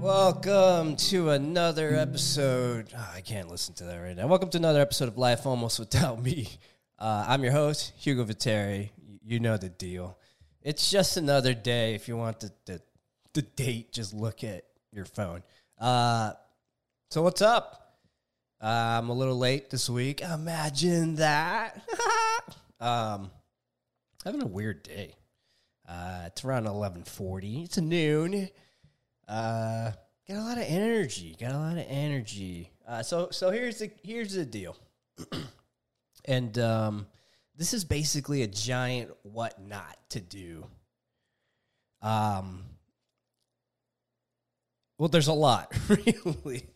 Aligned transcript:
Welcome 0.00 0.96
to 0.96 1.30
another 1.30 1.94
episode. 1.96 2.92
Ah, 2.96 3.14
I 3.14 3.20
can't 3.22 3.50
listen 3.50 3.74
to 3.76 3.84
that 3.84 3.96
right 3.96 4.16
now. 4.16 4.26
Welcome 4.26 4.50
to 4.50 4.58
another 4.58 4.80
episode 4.80 5.08
of 5.08 5.18
Life 5.18 5.46
Almost 5.46 5.78
Without 5.78 6.22
Me. 6.22 6.48
Uh, 6.98 7.24
I'm 7.26 7.42
your 7.42 7.52
host, 7.52 7.92
Hugo 7.96 8.24
Viteri. 8.24 8.90
You 9.24 9.40
know 9.40 9.56
the 9.56 9.68
deal. 9.68 10.18
It's 10.62 10.90
just 10.90 11.16
another 11.16 11.54
day. 11.54 11.94
If 11.94 12.08
you 12.08 12.16
want 12.16 12.40
the, 12.40 12.52
the, 12.66 12.80
the 13.32 13.42
date, 13.42 13.92
just 13.92 14.14
look 14.14 14.44
at 14.44 14.64
your 14.92 15.06
phone. 15.06 15.42
Uh, 15.78 16.32
so, 17.10 17.22
what's 17.22 17.42
up? 17.42 17.98
Uh, 18.62 18.66
I'm 18.66 19.08
a 19.08 19.14
little 19.14 19.38
late 19.38 19.70
this 19.70 19.88
week. 19.88 20.20
Imagine 20.20 21.16
that. 21.16 21.82
um, 22.80 23.30
having 24.24 24.42
a 24.42 24.46
weird 24.46 24.82
day. 24.82 25.14
Uh, 25.88 26.24
it's 26.26 26.44
around 26.44 26.64
11:40. 26.64 27.64
It's 27.64 27.78
noon. 27.78 28.48
Uh, 29.28 29.92
got 30.28 30.36
a 30.36 30.42
lot 30.42 30.58
of 30.58 30.64
energy. 30.66 31.36
Got 31.38 31.52
a 31.52 31.58
lot 31.58 31.78
of 31.78 31.84
energy. 31.88 32.70
Uh, 32.86 33.02
so 33.02 33.28
so 33.30 33.50
here's 33.50 33.78
the 33.78 33.90
here's 34.02 34.34
the 34.34 34.44
deal. 34.44 34.76
and 36.24 36.58
um, 36.58 37.06
this 37.56 37.74
is 37.74 37.84
basically 37.84 38.42
a 38.42 38.46
giant 38.46 39.10
what 39.22 39.60
not 39.60 39.96
to 40.10 40.20
do. 40.20 40.66
Um. 42.02 42.62
Well, 44.98 45.08
there's 45.08 45.28
a 45.28 45.32
lot, 45.34 45.74
really. 45.88 46.66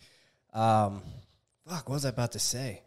Um, 0.53 1.01
fuck, 1.67 1.89
what 1.89 1.95
was 1.95 2.05
I 2.05 2.11
about 2.11 2.33
to 2.33 2.39
say? 2.39 2.83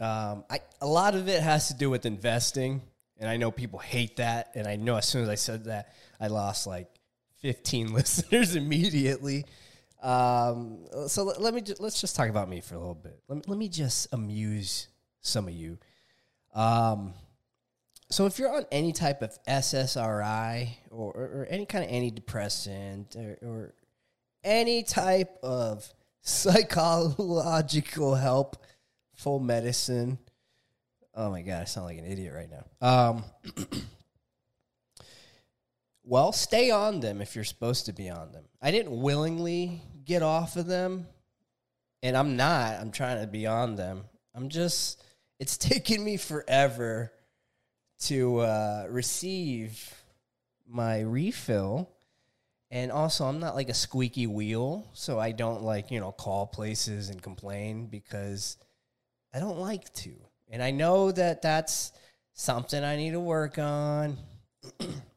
Um, 0.00 0.44
I 0.50 0.60
a 0.80 0.86
lot 0.86 1.14
of 1.14 1.28
it 1.28 1.40
has 1.40 1.68
to 1.68 1.74
do 1.74 1.88
with 1.88 2.04
investing, 2.04 2.82
and 3.18 3.30
I 3.30 3.36
know 3.36 3.50
people 3.50 3.78
hate 3.78 4.16
that. 4.16 4.50
And 4.54 4.66
I 4.66 4.76
know 4.76 4.96
as 4.96 5.06
soon 5.06 5.22
as 5.22 5.28
I 5.28 5.36
said 5.36 5.64
that, 5.64 5.94
I 6.20 6.26
lost 6.26 6.66
like 6.66 6.88
15 7.44 7.92
listeners 7.92 8.56
immediately. 8.56 9.44
Um, 10.02 10.78
so 11.08 11.24
let, 11.24 11.42
let 11.42 11.52
me 11.52 11.60
ju- 11.60 11.74
let's 11.78 12.00
just 12.00 12.16
talk 12.16 12.30
about 12.30 12.48
me 12.48 12.62
for 12.62 12.74
a 12.74 12.78
little 12.78 12.94
bit. 12.94 13.20
Let 13.28 13.36
me, 13.36 13.42
let 13.46 13.58
me 13.58 13.68
just 13.68 14.08
amuse 14.14 14.88
some 15.20 15.46
of 15.46 15.52
you. 15.52 15.76
Um, 16.54 17.12
so 18.10 18.24
if 18.24 18.38
you're 18.38 18.50
on 18.50 18.64
any 18.72 18.92
type 18.92 19.20
of 19.20 19.36
SSRI 19.46 20.70
or, 20.90 21.12
or, 21.12 21.22
or 21.22 21.46
any 21.50 21.66
kind 21.66 21.84
of 21.84 21.90
antidepressant 21.90 23.14
or, 23.14 23.46
or 23.46 23.74
any 24.42 24.82
type 24.82 25.36
of 25.42 25.92
psychological 26.22 28.14
help, 28.14 28.56
full 29.16 29.38
medicine. 29.38 30.18
Oh 31.14 31.30
my 31.30 31.42
god, 31.42 31.60
I 31.60 31.64
sound 31.66 31.86
like 31.88 31.98
an 31.98 32.06
idiot 32.06 32.32
right 32.34 32.48
now. 32.50 32.64
Um, 32.80 33.24
well, 36.04 36.32
stay 36.32 36.70
on 36.70 37.00
them 37.00 37.22
if 37.22 37.34
you're 37.34 37.44
supposed 37.44 37.86
to 37.86 37.92
be 37.92 38.10
on 38.10 38.32
them. 38.32 38.44
I 38.60 38.70
didn't 38.70 39.00
willingly 39.00 39.80
get 40.04 40.22
off 40.22 40.56
of 40.56 40.66
them, 40.66 41.06
and 42.02 42.16
I'm 42.16 42.36
not. 42.36 42.78
I'm 42.78 42.92
trying 42.92 43.20
to 43.20 43.26
be 43.26 43.46
on 43.46 43.76
them. 43.76 44.04
I'm 44.34 44.48
just. 44.50 45.02
It's 45.40 45.56
taken 45.58 46.04
me 46.04 46.16
forever 46.16 47.10
to 48.00 48.40
uh, 48.40 48.86
receive 48.90 49.94
my 50.66 51.00
refill. 51.00 51.90
And 52.70 52.90
also, 52.90 53.24
I'm 53.24 53.38
not 53.38 53.54
like 53.54 53.68
a 53.68 53.74
squeaky 53.74 54.26
wheel, 54.26 54.90
so 54.94 55.18
I 55.18 55.32
don't 55.32 55.62
like, 55.62 55.90
you 55.90 56.00
know, 56.00 56.10
call 56.10 56.46
places 56.46 57.08
and 57.08 57.22
complain 57.22 57.86
because 57.86 58.56
I 59.32 59.38
don't 59.38 59.58
like 59.58 59.92
to. 59.94 60.12
And 60.50 60.62
I 60.62 60.72
know 60.72 61.12
that 61.12 61.40
that's 61.40 61.92
something 62.32 62.82
I 62.82 62.96
need 62.96 63.12
to 63.12 63.20
work 63.20 63.58
on. 63.58 64.18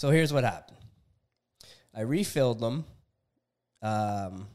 so 0.00 0.08
here's 0.08 0.32
what 0.32 0.44
happened 0.44 0.78
I 1.94 2.00
refilled 2.00 2.58
them, 2.58 2.86
um, 3.82 4.48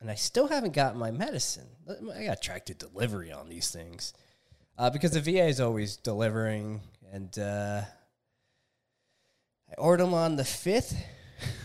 and 0.00 0.08
I 0.08 0.14
still 0.14 0.46
haven't 0.46 0.74
gotten 0.74 0.96
my 0.96 1.10
medicine. 1.10 1.66
I 2.14 2.22
got 2.22 2.40
tracked 2.40 2.66
to 2.66 2.74
delivery 2.74 3.32
on 3.32 3.48
these 3.48 3.68
things 3.72 4.14
uh, 4.78 4.90
because 4.90 5.10
the 5.10 5.20
VA 5.20 5.46
is 5.46 5.60
always 5.60 5.96
delivering, 5.96 6.82
and 7.12 7.36
uh, 7.36 7.80
I 9.68 9.74
ordered 9.76 10.04
them 10.04 10.14
on 10.14 10.36
the 10.36 10.44
5th. 10.44 10.94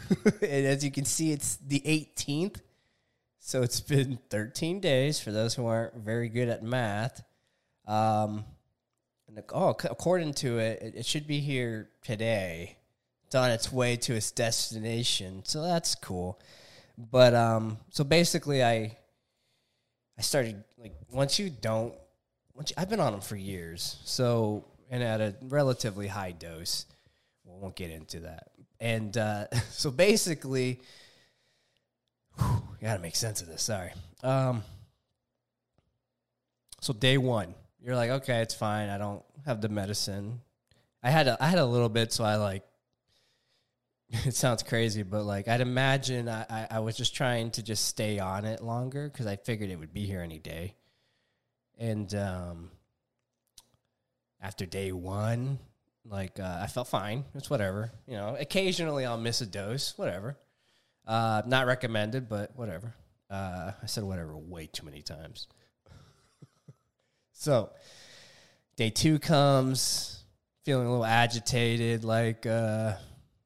and 0.42 0.66
as 0.66 0.84
you 0.84 0.90
can 0.90 1.06
see, 1.06 1.32
it's 1.32 1.58
the 1.58 1.82
18th. 1.82 2.60
So 3.38 3.62
it's 3.62 3.82
been 3.82 4.18
13 4.32 4.80
days 4.80 5.20
for 5.20 5.32
those 5.32 5.54
who 5.54 5.68
aren't 5.68 5.94
very 5.98 6.28
good 6.28 6.50
at 6.50 6.64
math. 6.64 7.24
Um, 7.86 8.46
and 9.36 9.44
oh, 9.54 9.70
according 9.70 10.34
to 10.36 10.60
it, 10.60 10.82
it, 10.82 10.96
it 10.98 11.06
should 11.06 11.28
be 11.28 11.40
here 11.40 11.90
today. 12.04 12.78
It's 13.26 13.36
on 13.36 13.50
its 13.52 13.72
way 13.72 13.96
to 13.98 14.14
its 14.14 14.32
destination, 14.32 15.44
so 15.46 15.62
that's 15.64 15.96
cool. 15.96 16.40
But 16.98 17.34
um, 17.34 17.78
so 17.90 18.04
basically, 18.04 18.64
I 18.64 18.98
I 20.18 20.22
started 20.22 20.64
like 20.78 20.94
once 21.10 21.40
you 21.40 21.50
don't, 21.50 21.94
once 22.54 22.72
you, 22.72 22.76
I've 22.78 22.90
been 22.90 23.00
on 23.00 23.14
them 23.14 23.22
for 23.22 23.38
years, 23.38 24.00
so 24.04 24.66
and 24.90 25.02
at 25.02 25.22
a 25.22 25.36
relatively 25.42 26.08
high 26.08 26.34
dose. 26.34 26.86
We 27.46 27.54
won't 27.60 27.76
get 27.76 27.90
into 27.90 28.22
that. 28.22 28.52
And 28.80 29.16
uh, 29.18 29.48
so 29.70 29.92
basically, 29.92 30.82
whew, 32.38 32.62
gotta 32.82 33.00
make 33.00 33.16
sense 33.16 33.42
of 33.42 33.48
this. 33.48 33.64
Sorry. 33.64 33.92
Um, 34.24 34.64
so 36.82 36.92
day 36.92 37.18
one, 37.18 37.54
you're 37.84 37.96
like, 37.96 38.12
okay, 38.12 38.42
it's 38.42 38.54
fine. 38.54 38.90
I 38.90 38.98
don't 38.98 39.24
have 39.46 39.62
the 39.62 39.70
medicine. 39.70 40.42
I 41.04 41.10
had 41.10 41.28
a, 41.28 41.44
I 41.44 41.48
had 41.48 41.60
a 41.60 41.66
little 41.66 41.90
bit, 41.90 42.12
so 42.12 42.24
I 42.24 42.36
like. 42.36 42.64
It 44.26 44.36
sounds 44.36 44.62
crazy, 44.62 45.04
but 45.04 45.24
like 45.24 45.48
I'd 45.48 45.62
imagine 45.62 46.28
I, 46.28 46.46
I, 46.50 46.68
I 46.72 46.80
was 46.80 46.98
just 46.98 47.16
trying 47.16 47.50
to 47.52 47.64
just 47.64 47.86
stay 47.86 48.20
on 48.20 48.44
it 48.44 48.62
longer 48.62 49.08
because 49.08 49.26
I 49.26 49.38
figured 49.38 49.70
it 49.70 49.80
would 49.80 49.94
be 49.94 50.06
here 50.06 50.20
any 50.20 50.38
day. 50.38 50.76
And 51.80 52.14
um, 52.14 52.72
after 54.42 54.66
day 54.66 54.92
one, 54.92 55.60
like 56.04 56.42
uh, 56.42 56.60
I 56.62 56.68
felt 56.68 56.90
fine. 56.90 57.24
It's 57.36 57.50
whatever, 57.50 57.92
you 58.06 58.18
know. 58.18 58.36
Occasionally 58.38 59.06
I'll 59.06 59.18
miss 59.18 59.40
a 59.40 59.46
dose, 59.46 59.98
whatever. 59.98 60.38
Uh, 61.08 61.44
not 61.46 61.66
recommended, 61.66 62.28
but 62.28 62.52
whatever. 62.58 62.94
Uh, 63.30 63.72
I 63.82 63.86
said 63.86 64.04
whatever 64.04 64.36
way 64.38 64.68
too 64.68 64.86
many 64.86 65.02
times. 65.02 65.48
So 67.42 67.72
day 68.76 68.92
two 68.92 69.18
comes, 69.18 70.24
feeling 70.64 70.86
a 70.86 70.90
little 70.90 71.06
agitated, 71.06 72.04
like 72.04 72.46
uh, 72.46 72.94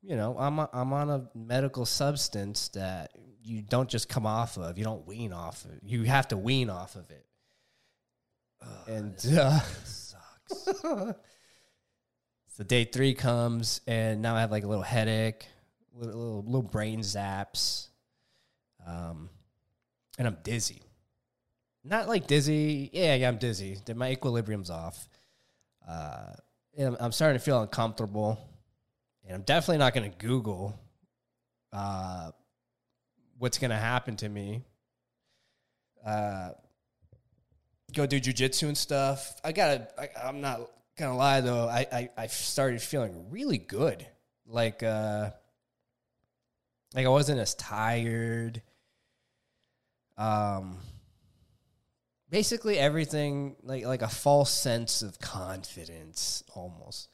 you 0.03 0.17
know, 0.17 0.35
I'm 0.37 0.59
a, 0.59 0.69
I'm 0.73 0.91
on 0.91 1.09
a 1.09 1.29
medical 1.33 1.85
substance 1.85 2.67
that 2.69 3.11
you 3.41 3.61
don't 3.61 3.89
just 3.89 4.09
come 4.09 4.25
off 4.25 4.57
of. 4.57 4.77
You 4.77 4.83
don't 4.83 5.07
wean 5.07 5.31
off 5.31 5.63
of. 5.63 5.71
You 5.81 6.03
have 6.03 6.27
to 6.27 6.37
wean 6.37 6.69
off 6.69 6.95
of 6.95 7.09
it. 7.09 7.25
and 8.87 9.15
uh, 9.37 9.59
sucks. 9.85 10.83
So 12.55 12.63
day 12.63 12.85
three 12.85 13.13
comes, 13.13 13.81
and 13.85 14.21
now 14.21 14.33
I 14.37 14.39
have 14.39 14.49
like 14.49 14.63
a 14.63 14.67
little 14.67 14.81
headache, 14.81 15.45
little 15.93 16.17
little, 16.17 16.43
little 16.45 16.61
brain 16.61 17.01
zaps, 17.01 17.89
um, 18.87 19.29
and 20.17 20.25
I'm 20.25 20.37
dizzy. 20.41 20.84
Not 21.87 22.07
like 22.07 22.25
dizzy. 22.25 22.89
Yeah, 22.91 23.13
yeah, 23.15 23.27
I'm 23.27 23.37
dizzy. 23.37 23.77
My 23.93 24.09
equilibrium's 24.11 24.71
off. 24.71 25.07
Uh, 25.87 26.31
I'm, 26.99 27.11
starting 27.11 27.37
to 27.37 27.43
feel 27.43 27.61
uncomfortable, 27.61 28.39
and 29.23 29.35
I'm 29.35 29.43
definitely 29.43 29.77
not 29.77 29.93
going 29.93 30.11
to 30.11 30.17
Google 30.17 30.77
uh, 31.71 32.31
what's 33.37 33.59
going 33.59 33.69
to 33.69 33.77
happen 33.77 34.15
to 34.17 34.27
me. 34.27 34.63
Uh, 36.03 36.49
go 37.93 38.07
do 38.07 38.19
jujitsu 38.19 38.67
and 38.67 38.77
stuff. 38.77 39.35
I 39.43 39.51
gotta. 39.51 39.87
I, 39.97 40.09
I'm 40.23 40.41
not 40.41 40.61
gonna 40.97 41.17
lie 41.17 41.41
though. 41.41 41.67
I, 41.67 41.87
I 41.91 42.09
I 42.17 42.27
started 42.27 42.81
feeling 42.81 43.27
really 43.31 43.57
good. 43.57 44.05
Like 44.45 44.83
uh, 44.83 45.31
like 46.93 47.05
I 47.05 47.09
wasn't 47.09 47.39
as 47.39 47.55
tired. 47.55 48.61
Um, 50.17 50.77
basically 52.35 52.77
everything 52.77 53.55
like 53.63 53.85
like 53.85 54.01
a 54.01 54.09
false 54.09 54.51
sense 54.51 55.01
of 55.01 55.17
confidence 55.21 56.43
almost. 56.53 57.07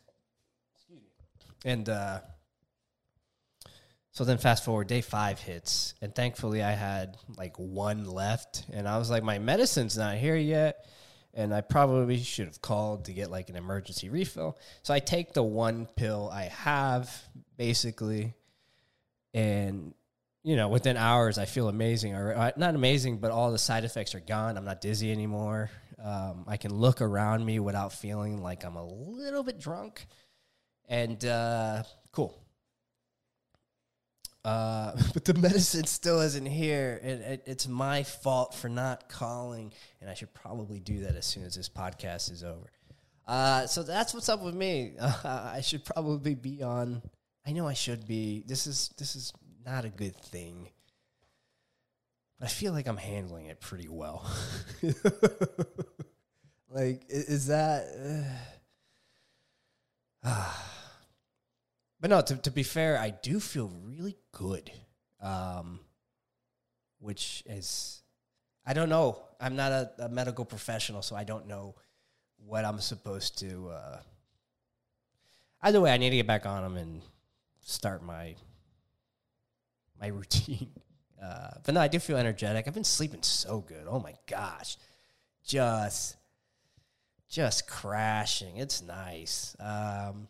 And 1.64 1.88
uh, 1.88 2.22
so 4.12 4.24
then 4.24 4.40
fast 4.40 4.66
forward, 4.66 4.88
day 4.88 5.02
five 5.02 5.40
hits, 5.40 5.94
and 6.02 6.16
thankfully 6.16 6.64
I 6.64 6.72
had 6.72 7.18
like 7.38 7.56
one 7.60 8.06
left, 8.06 8.66
and 8.74 8.88
I 8.88 8.98
was 8.98 9.12
like, 9.12 9.22
my 9.22 9.38
medicine's 9.38 9.96
not 9.96 10.16
here 10.16 10.36
yet, 10.36 10.88
and 11.36 11.54
I 11.54 11.62
probably 11.62 12.18
should 12.18 12.48
have 12.48 12.60
called 12.60 13.06
to 13.06 13.14
get 13.14 13.30
like 13.30 13.50
an 13.52 13.56
emergency 13.56 14.10
refill. 14.10 14.58
So 14.82 14.92
I 14.92 14.98
take 14.98 15.34
the 15.34 15.44
one 15.44 15.88
pill 15.96 16.32
I 16.34 16.46
have, 16.46 17.08
basically, 17.58 18.34
and 19.36 19.94
you 20.44 20.56
know, 20.56 20.70
within 20.70 20.98
hours 20.98 21.38
I 21.38 21.46
feel 21.46 21.70
amazing, 21.70 22.16
or 22.16 22.34
uh, 22.34 22.52
not 22.58 22.76
amazing, 22.76 23.18
but 23.18 23.32
all 23.32 23.52
the 23.52 23.60
side 23.60 23.84
effects 23.84 24.16
are 24.16 24.20
gone. 24.20 24.58
I'm 24.58 24.66
not 24.66 24.82
dizzy 24.82 25.12
anymore. 25.12 25.70
Um, 26.04 26.46
I 26.48 26.58
can 26.58 26.74
look 26.74 27.02
around 27.02 27.46
me 27.46 27.60
without 27.60 27.94
feeling 27.94 28.42
like 28.42 28.64
I'm 28.64 28.76
a 28.76 28.86
little 28.86 29.44
bit 29.44 29.60
drunk, 29.60 30.06
and 30.90 31.24
uh, 31.24 31.84
cool. 32.12 32.42
Uh, 34.44 34.94
but 35.14 35.26
the 35.26 35.34
medicine 35.36 35.86
still 35.86 36.22
isn't 36.22 36.46
here. 36.46 37.00
and 37.04 37.22
it, 37.22 37.44
it's 37.46 37.68
my 37.68 38.04
fault 38.04 38.56
for 38.56 38.70
not 38.70 39.10
calling, 39.10 39.72
and 40.00 40.10
I 40.10 40.14
should 40.14 40.34
probably 40.34 40.80
do 40.80 41.02
that 41.02 41.16
as 41.16 41.26
soon 41.26 41.44
as 41.44 41.56
this 41.56 41.70
podcast 41.70 42.32
is 42.32 42.44
over. 42.44 42.72
Uh, 43.28 43.68
so 43.68 43.84
that's 43.84 44.14
what's 44.14 44.30
up 44.30 44.42
with 44.42 44.56
me. 44.56 44.94
I 45.24 45.62
should 45.62 45.86
probably 45.86 46.36
be 46.36 46.64
on. 46.64 47.02
I 47.46 47.54
know 47.54 47.68
I 47.68 47.74
should 47.74 48.08
be. 48.08 48.44
This 48.46 48.68
is 48.68 48.90
this 48.98 49.16
is 49.16 49.34
not 49.66 49.86
a 49.86 49.90
good 49.90 50.16
thing. 50.16 50.70
I 52.42 52.48
feel 52.48 52.74
like 52.74 52.88
I'm 52.88 52.98
handling 52.98 53.46
it 53.46 53.60
pretty 53.60 53.88
well. 53.88 54.30
like, 56.70 57.04
is 57.10 57.48
that? 57.48 57.86
Uh, 60.24 60.54
but 62.00 62.10
no, 62.10 62.22
to, 62.22 62.36
to 62.38 62.52
be 62.52 62.64
fair, 62.64 62.98
I 62.98 63.12
do 63.12 63.40
feel 63.40 63.72
really 63.86 64.18
good. 64.32 64.72
Um, 65.22 65.82
which 67.00 67.44
is, 67.46 68.02
I 68.66 68.74
don't 68.74 68.90
know. 68.90 69.20
I'm 69.40 69.56
not 69.56 69.72
a, 69.72 69.92
a, 70.00 70.10
medical 70.10 70.46
professional, 70.46 71.04
so 71.04 71.16
I 71.16 71.24
don't 71.24 71.48
know 71.48 71.76
what 72.46 72.66
I'm 72.66 72.80
supposed 72.80 73.38
to. 73.40 73.70
Uh, 73.70 73.98
either 75.62 75.80
way, 75.80 75.92
I 75.92 75.98
need 75.98 76.10
to 76.12 76.16
get 76.16 76.28
back 76.28 76.48
on 76.48 76.64
them 76.64 76.78
and 76.78 77.02
start 77.62 78.04
my 78.04 78.36
my 80.02 80.08
routine. 80.08 80.72
Uh, 81.22 81.52
but 81.64 81.76
no, 81.76 81.80
I 81.80 81.88
do 81.88 82.00
feel 82.00 82.18
energetic. 82.18 82.68
I've 82.68 82.74
been 82.74 82.84
sleeping 82.84 83.22
so 83.22 83.60
good. 83.60 83.86
Oh 83.88 84.00
my 84.00 84.16
gosh, 84.26 84.76
just 85.46 86.16
just 87.30 87.68
crashing. 87.68 88.58
It's 88.58 88.82
nice. 88.82 89.56
Um, 89.60 90.28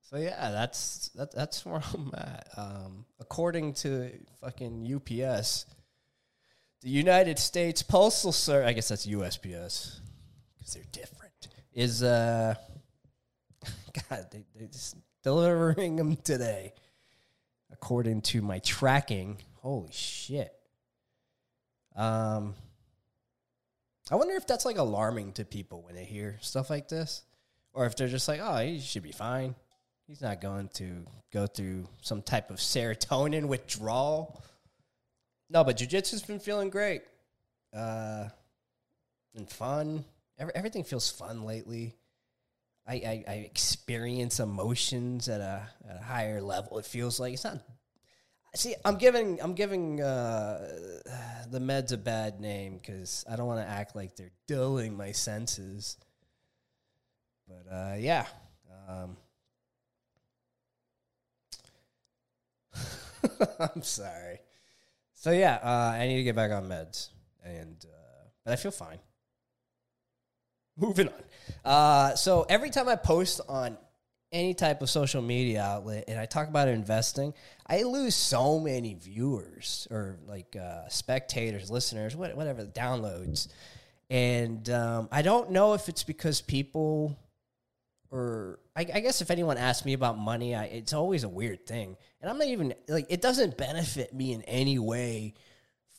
so 0.00 0.16
yeah, 0.16 0.52
that's 0.52 1.10
that, 1.16 1.34
that's 1.34 1.66
where 1.66 1.82
I'm 1.92 2.12
at. 2.14 2.48
Um, 2.56 3.04
according 3.20 3.74
to 3.74 4.10
fucking 4.40 4.90
UPS, 4.90 5.66
the 6.80 6.88
United 6.88 7.38
States 7.38 7.82
Postal 7.82 8.32
Service, 8.32 8.68
I 8.68 8.72
guess 8.72 8.88
that's 8.88 9.06
USPS 9.06 10.00
because 10.56 10.72
they're 10.72 10.84
different. 10.92 11.48
Is 11.74 12.02
uh, 12.02 12.54
God, 14.08 14.28
they 14.30 14.44
they 14.58 14.66
just 14.68 14.96
delivering 15.22 15.96
them 15.96 16.16
today, 16.16 16.72
according 17.70 18.22
to 18.22 18.42
my 18.42 18.58
tracking. 18.60 19.38
Holy 19.54 19.90
shit. 19.92 20.52
Um, 21.94 22.54
I 24.10 24.16
wonder 24.16 24.34
if 24.34 24.46
that's 24.46 24.64
like 24.64 24.78
alarming 24.78 25.32
to 25.32 25.44
people 25.44 25.82
when 25.82 25.94
they 25.94 26.04
hear 26.04 26.36
stuff 26.40 26.70
like 26.70 26.88
this, 26.88 27.22
or 27.72 27.86
if 27.86 27.96
they're 27.96 28.08
just 28.08 28.28
like, 28.28 28.40
"Oh, 28.42 28.58
he 28.58 28.78
should 28.80 29.02
be 29.02 29.12
fine." 29.12 29.54
He's 30.06 30.20
not 30.22 30.40
going 30.40 30.68
to 30.74 31.04
go 31.32 31.46
through 31.46 31.88
some 32.00 32.22
type 32.22 32.50
of 32.50 32.58
serotonin 32.58 33.46
withdrawal. 33.46 34.40
No, 35.50 35.64
but 35.64 35.78
jujitsu's 35.78 36.22
been 36.22 36.38
feeling 36.38 36.70
great. 36.70 37.02
Uh, 37.72 38.28
and 39.34 39.50
fun. 39.50 40.04
Every, 40.38 40.54
everything 40.54 40.84
feels 40.84 41.10
fun 41.10 41.44
lately. 41.44 41.96
I, 42.88 42.94
I, 42.94 43.24
I, 43.26 43.32
experience 43.34 44.38
emotions 44.38 45.28
at 45.28 45.40
a, 45.40 45.68
at 45.88 45.96
a 45.96 46.02
higher 46.04 46.40
level. 46.40 46.78
It 46.78 46.84
feels 46.84 47.18
like 47.18 47.34
it's 47.34 47.44
not. 47.44 47.60
See, 48.54 48.74
I'm 48.84 48.96
giving 48.96 49.38
I'm 49.42 49.52
giving 49.52 50.00
uh, 50.00 50.58
the 51.50 51.58
meds 51.58 51.92
a 51.92 51.98
bad 51.98 52.40
name 52.40 52.78
because 52.78 53.22
I 53.30 53.36
don't 53.36 53.46
want 53.46 53.60
to 53.60 53.68
act 53.68 53.94
like 53.94 54.16
they're 54.16 54.30
dulling 54.46 54.96
my 54.96 55.12
senses. 55.12 55.98
But 57.46 57.66
uh, 57.70 57.96
yeah, 57.98 58.26
um, 58.88 59.16
I'm 63.60 63.82
sorry. 63.82 64.38
So 65.12 65.32
yeah, 65.32 65.58
uh, 65.62 65.94
I 65.94 66.06
need 66.06 66.16
to 66.16 66.22
get 66.22 66.36
back 66.36 66.50
on 66.50 66.66
meds, 66.66 67.08
and 67.44 67.76
uh, 67.84 68.28
but 68.44 68.52
I 68.52 68.56
feel 68.56 68.70
fine. 68.70 69.00
Moving 70.76 71.08
on. 71.08 71.22
Uh, 71.64 72.14
so 72.14 72.46
every 72.48 72.70
time 72.70 72.88
I 72.88 72.96
post 72.96 73.40
on 73.48 73.78
any 74.32 74.54
type 74.54 74.82
of 74.82 74.90
social 74.90 75.22
media 75.22 75.62
outlet 75.62 76.04
and 76.08 76.18
I 76.18 76.26
talk 76.26 76.48
about 76.48 76.68
investing, 76.68 77.32
I 77.66 77.82
lose 77.82 78.14
so 78.14 78.58
many 78.58 78.94
viewers 78.94 79.88
or 79.90 80.18
like 80.26 80.56
uh, 80.56 80.88
spectators, 80.88 81.70
listeners, 81.70 82.14
whatever, 82.14 82.64
downloads. 82.66 83.48
And 84.10 84.68
um, 84.70 85.08
I 85.10 85.22
don't 85.22 85.50
know 85.50 85.74
if 85.74 85.88
it's 85.88 86.04
because 86.04 86.40
people 86.40 87.16
or 88.10 88.58
I, 88.74 88.80
I, 88.80 89.00
guess 89.00 89.20
if 89.20 89.30
anyone 89.30 89.58
asks 89.58 89.84
me 89.84 89.92
about 89.92 90.18
money, 90.18 90.54
I, 90.54 90.64
it's 90.64 90.92
always 90.92 91.24
a 91.24 91.28
weird 91.28 91.66
thing, 91.66 91.96
and 92.20 92.30
I'm 92.30 92.38
not 92.38 92.48
even 92.48 92.74
like 92.88 93.06
it 93.08 93.20
doesn't 93.20 93.56
benefit 93.56 94.14
me 94.14 94.32
in 94.32 94.42
any 94.42 94.78
way 94.78 95.34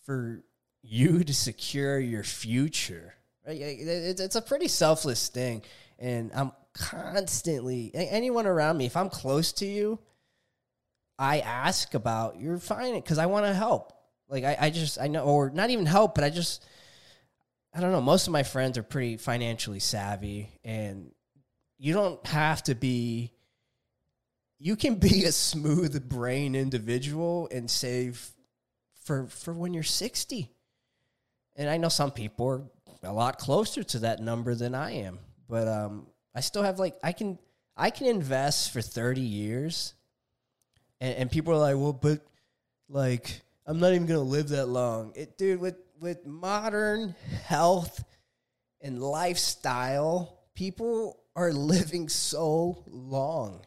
for 0.06 0.41
you 0.81 1.23
to 1.23 1.33
secure 1.33 2.00
your 2.00 2.23
future. 2.23 3.13
Right? 3.47 3.57
It's, 3.61 4.35
a 4.35 4.41
pretty 4.41 4.67
selfless 4.67 5.29
thing, 5.29 5.61
and 5.97 6.31
I'm 6.35 6.51
constantly 6.73 7.91
anyone 7.94 8.45
around 8.45 8.77
me. 8.77 8.85
If 8.85 8.97
I'm 8.97 9.09
close 9.09 9.53
to 9.53 9.65
you, 9.65 9.99
I 11.17 11.39
ask 11.39 11.94
about 11.94 12.39
your 12.39 12.57
finance 12.59 13.03
because 13.03 13.17
I 13.17 13.27
want 13.27 13.45
to 13.45 13.53
help. 13.53 13.94
Like 14.27 14.44
I, 14.44 14.57
I 14.59 14.69
just 14.69 14.99
I 14.99 15.07
know, 15.07 15.23
or 15.23 15.49
not 15.49 15.69
even 15.69 15.85
help, 15.85 16.13
but 16.13 16.25
I 16.25 16.29
just 16.29 16.65
I 17.73 17.79
don't 17.79 17.94
know. 17.94 18.01
Most 18.01 18.27
of 18.27 18.33
my 18.33 18.44
friends 18.44 18.77
are 18.77 18.83
pretty 18.83 19.15
financially 19.15 19.79
savvy, 19.79 20.51
and 20.65 21.11
you 21.77 21.94
don't 21.94 22.25
have 22.27 22.63
to 22.63 22.75
be 22.75 23.31
you 24.59 24.75
can 24.75 24.95
be 24.95 25.23
a 25.23 25.31
smooth 25.31 26.09
brain 26.09 26.53
individual 26.53 27.47
and 27.51 27.71
save 27.71 28.31
for 29.03 29.27
for 29.27 29.53
when 29.53 29.73
you're 29.73 29.83
60 29.83 30.51
and 31.55 31.69
i 31.69 31.77
know 31.77 31.89
some 31.89 32.11
people 32.11 32.47
are 32.47 32.63
a 33.03 33.13
lot 33.13 33.38
closer 33.38 33.83
to 33.83 33.99
that 33.99 34.19
number 34.19 34.55
than 34.55 34.75
i 34.75 34.91
am. 34.91 35.19
But 35.47 35.67
um 35.67 36.07
i 36.35 36.41
still 36.41 36.63
have 36.63 36.79
like 36.79 36.97
i 37.03 37.11
can 37.11 37.38
i 37.75 37.89
can 37.89 38.07
invest 38.07 38.71
for 38.71 38.81
30 38.81 39.21
years. 39.21 39.94
And, 40.99 41.15
and 41.15 41.31
people 41.31 41.53
are 41.53 41.57
like 41.57 41.75
well 41.75 41.94
but 41.94 42.21
like 42.89 43.41
i'm 43.65 43.79
not 43.79 43.94
even 43.94 44.07
gonna 44.07 44.21
live 44.21 44.49
that 44.49 44.67
long. 44.67 45.13
It 45.15 45.38
dude 45.38 45.59
with 45.59 45.75
with 45.99 46.25
modern 46.25 47.15
health 47.45 48.03
and 48.81 49.01
lifestyle 49.01 50.38
people 50.57 51.19
are 51.35 51.53
living 51.53 52.09
so 52.09 52.83
long. 52.88 53.61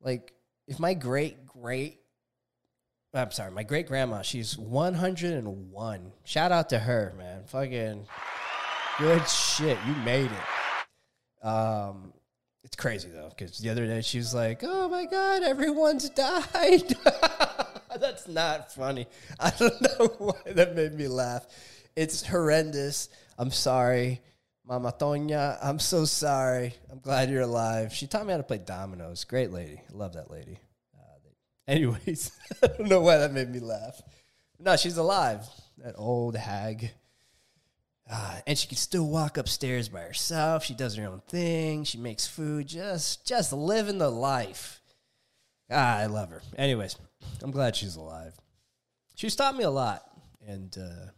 Like, 0.00 0.32
if 0.66 0.78
my 0.78 0.94
great 0.94 1.46
great, 1.46 1.98
I'm 3.14 3.30
sorry, 3.30 3.50
my 3.50 3.62
great 3.62 3.86
grandma, 3.86 4.22
she's 4.22 4.58
101. 4.58 6.12
Shout 6.24 6.52
out 6.52 6.68
to 6.70 6.78
her, 6.78 7.14
man. 7.16 7.44
Fucking 7.46 8.06
good 8.98 9.28
shit. 9.28 9.78
You 9.86 9.94
made 9.94 10.30
it. 10.30 11.46
Um, 11.46 12.12
it's 12.64 12.76
crazy 12.76 13.08
though, 13.08 13.30
because 13.30 13.58
the 13.58 13.70
other 13.70 13.86
day 13.86 14.02
she 14.02 14.18
was 14.18 14.34
like, 14.34 14.60
"Oh 14.62 14.88
my 14.88 15.06
god, 15.06 15.42
everyone's 15.42 16.10
died." 16.10 16.94
That's 17.98 18.28
not 18.28 18.72
funny. 18.72 19.06
I 19.40 19.50
don't 19.58 19.80
know 19.80 20.06
why 20.18 20.52
that 20.52 20.76
made 20.76 20.94
me 20.94 21.08
laugh. 21.08 21.46
It's 21.96 22.26
horrendous. 22.26 23.08
I'm 23.38 23.50
sorry. 23.50 24.20
Mama 24.66 24.92
Tonya, 24.92 25.58
I'm 25.62 25.78
so 25.78 26.04
sorry. 26.04 26.74
I'm 26.90 26.98
glad 26.98 27.30
you're 27.30 27.40
alive. 27.42 27.94
She 27.94 28.06
taught 28.06 28.26
me 28.26 28.32
how 28.32 28.36
to 28.36 28.42
play 28.42 28.58
dominoes. 28.58 29.24
Great 29.24 29.50
lady. 29.50 29.80
Love 29.90 30.12
that 30.12 30.30
lady. 30.30 30.58
Anyways, 31.68 32.32
I 32.62 32.66
don't 32.68 32.88
know 32.88 33.00
why 33.00 33.18
that 33.18 33.32
made 33.32 33.50
me 33.50 33.60
laugh. 33.60 34.00
No, 34.58 34.76
she's 34.76 34.96
alive. 34.96 35.46
That 35.76 35.94
old 35.96 36.34
hag. 36.34 36.90
Uh, 38.10 38.40
and 38.46 38.56
she 38.58 38.66
can 38.66 38.78
still 38.78 39.06
walk 39.06 39.36
upstairs 39.36 39.90
by 39.90 40.00
herself. 40.00 40.64
She 40.64 40.74
does 40.74 40.96
her 40.96 41.06
own 41.06 41.20
thing. 41.28 41.84
She 41.84 41.98
makes 41.98 42.26
food. 42.26 42.66
Just, 42.66 43.26
just 43.26 43.52
living 43.52 43.98
the 43.98 44.10
life. 44.10 44.80
Ah, 45.70 45.98
I 45.98 46.06
love 46.06 46.30
her. 46.30 46.40
Anyways, 46.56 46.96
I'm 47.42 47.50
glad 47.50 47.76
she's 47.76 47.96
alive. 47.96 48.32
She's 49.14 49.36
taught 49.36 49.56
me 49.56 49.64
a 49.64 49.70
lot, 49.70 50.02
and 50.46 50.74
uh, 50.78 51.10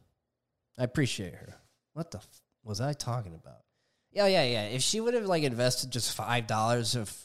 I 0.76 0.82
appreciate 0.82 1.34
her. 1.34 1.54
What 1.92 2.10
the 2.10 2.18
f- 2.18 2.26
was 2.64 2.80
I 2.80 2.92
talking 2.92 3.34
about? 3.34 3.60
Yeah, 4.10 4.26
yeah, 4.26 4.42
yeah. 4.42 4.64
If 4.64 4.82
she 4.82 5.00
would 5.00 5.14
have 5.14 5.26
like 5.26 5.44
invested 5.44 5.92
just 5.92 6.12
five 6.16 6.48
dollars 6.48 6.96
of 6.96 7.16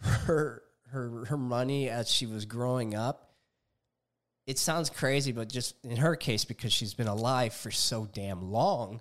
her 0.00 0.62
her 0.92 1.24
her 1.26 1.36
money 1.36 1.88
as 1.88 2.10
she 2.10 2.26
was 2.26 2.44
growing 2.44 2.94
up, 2.94 3.32
it 4.46 4.58
sounds 4.58 4.90
crazy, 4.90 5.32
but 5.32 5.48
just 5.48 5.74
in 5.84 5.96
her 5.96 6.16
case, 6.16 6.44
because 6.44 6.72
she's 6.72 6.94
been 6.94 7.08
alive 7.08 7.54
for 7.54 7.70
so 7.70 8.08
damn 8.12 8.50
long, 8.50 9.00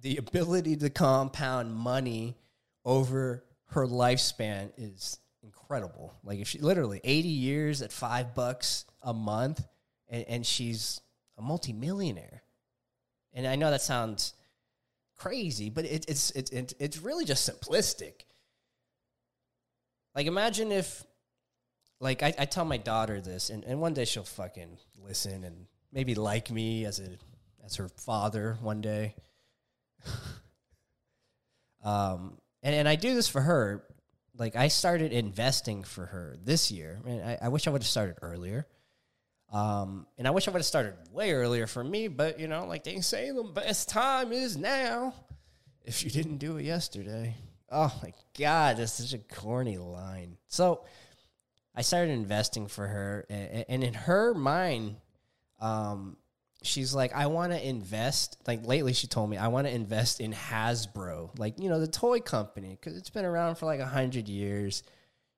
the 0.00 0.16
ability 0.16 0.76
to 0.76 0.90
compound 0.90 1.74
money 1.74 2.36
over 2.84 3.44
her 3.66 3.86
lifespan 3.86 4.70
is 4.76 5.18
incredible. 5.42 6.14
Like 6.24 6.40
if 6.40 6.48
she 6.48 6.58
literally 6.58 7.00
80 7.02 7.28
years 7.28 7.82
at 7.82 7.92
five 7.92 8.34
bucks 8.34 8.84
a 9.00 9.14
month 9.14 9.64
and, 10.08 10.24
and 10.28 10.46
she's 10.46 11.00
a 11.38 11.42
multimillionaire. 11.42 12.42
And 13.32 13.46
I 13.46 13.56
know 13.56 13.70
that 13.70 13.82
sounds 13.82 14.34
crazy, 15.16 15.70
but 15.70 15.84
it, 15.86 16.04
it's 16.08 16.30
it's 16.32 16.50
it, 16.50 16.74
it's 16.78 16.98
really 16.98 17.24
just 17.24 17.48
simplistic. 17.48 18.26
Like 20.14 20.26
imagine 20.26 20.70
if 20.70 21.02
like 22.02 22.22
I, 22.22 22.34
I 22.36 22.44
tell 22.46 22.64
my 22.64 22.78
daughter 22.78 23.20
this, 23.20 23.48
and, 23.48 23.62
and 23.64 23.80
one 23.80 23.94
day 23.94 24.04
she'll 24.04 24.24
fucking 24.24 24.76
listen 25.02 25.44
and 25.44 25.66
maybe 25.92 26.16
like 26.16 26.50
me 26.50 26.84
as 26.84 26.98
a 26.98 27.08
as 27.64 27.76
her 27.76 27.88
father 27.88 28.58
one 28.60 28.80
day. 28.80 29.14
um, 31.84 32.38
and, 32.62 32.74
and 32.74 32.88
I 32.88 32.96
do 32.96 33.14
this 33.14 33.28
for 33.28 33.40
her. 33.40 33.84
Like 34.36 34.56
I 34.56 34.66
started 34.66 35.12
investing 35.12 35.84
for 35.84 36.06
her 36.06 36.36
this 36.42 36.72
year. 36.72 37.00
and 37.06 37.22
I, 37.22 37.38
I 37.42 37.48
wish 37.48 37.68
I 37.68 37.70
would 37.70 37.82
have 37.82 37.88
started 37.88 38.16
earlier. 38.20 38.66
Um, 39.52 40.06
and 40.18 40.26
I 40.26 40.30
wish 40.30 40.48
I 40.48 40.50
would 40.50 40.58
have 40.58 40.66
started 40.66 40.94
way 41.12 41.32
earlier 41.32 41.68
for 41.68 41.84
me, 41.84 42.08
but 42.08 42.40
you 42.40 42.48
know, 42.48 42.66
like 42.66 42.82
they 42.82 42.98
say, 43.00 43.30
the 43.30 43.44
best 43.44 43.88
time 43.88 44.32
is 44.32 44.56
now. 44.56 45.14
If 45.84 46.04
you 46.04 46.10
didn't 46.10 46.38
do 46.38 46.56
it 46.56 46.64
yesterday, 46.64 47.36
oh 47.70 47.92
my 48.02 48.12
god, 48.36 48.78
that's 48.78 48.94
such 48.94 49.12
a 49.12 49.18
corny 49.18 49.78
line. 49.78 50.38
So 50.48 50.84
I 51.74 51.82
started 51.82 52.10
investing 52.10 52.66
for 52.66 52.86
her, 52.86 53.26
and, 53.30 53.82
in 53.82 53.94
her 53.94 54.34
mind, 54.34 54.96
um, 55.58 56.18
she's 56.62 56.94
like, 56.94 57.14
I 57.14 57.26
want 57.26 57.52
to 57.52 57.66
invest. 57.66 58.36
Like 58.46 58.66
lately, 58.66 58.92
she 58.92 59.06
told 59.06 59.30
me 59.30 59.38
I 59.38 59.48
want 59.48 59.66
to 59.66 59.74
invest 59.74 60.20
in 60.20 60.32
Hasbro, 60.32 61.38
like 61.38 61.58
you 61.58 61.70
know 61.70 61.80
the 61.80 61.88
toy 61.88 62.20
company, 62.20 62.76
because 62.78 62.96
it's 62.98 63.10
been 63.10 63.24
around 63.24 63.56
for 63.56 63.66
like 63.66 63.80
a 63.80 63.86
hundred 63.86 64.28
years. 64.28 64.82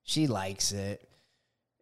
She 0.03 0.27
likes 0.27 0.73
it, 0.73 1.09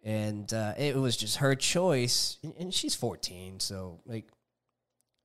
and 0.04 0.52
uh, 0.52 0.74
it 0.76 0.96
was 0.96 1.16
just 1.16 1.38
her 1.38 1.54
choice. 1.54 2.38
And, 2.58 2.74
she's 2.74 2.94
fourteen, 2.94 3.58
so 3.58 4.00
like, 4.04 4.28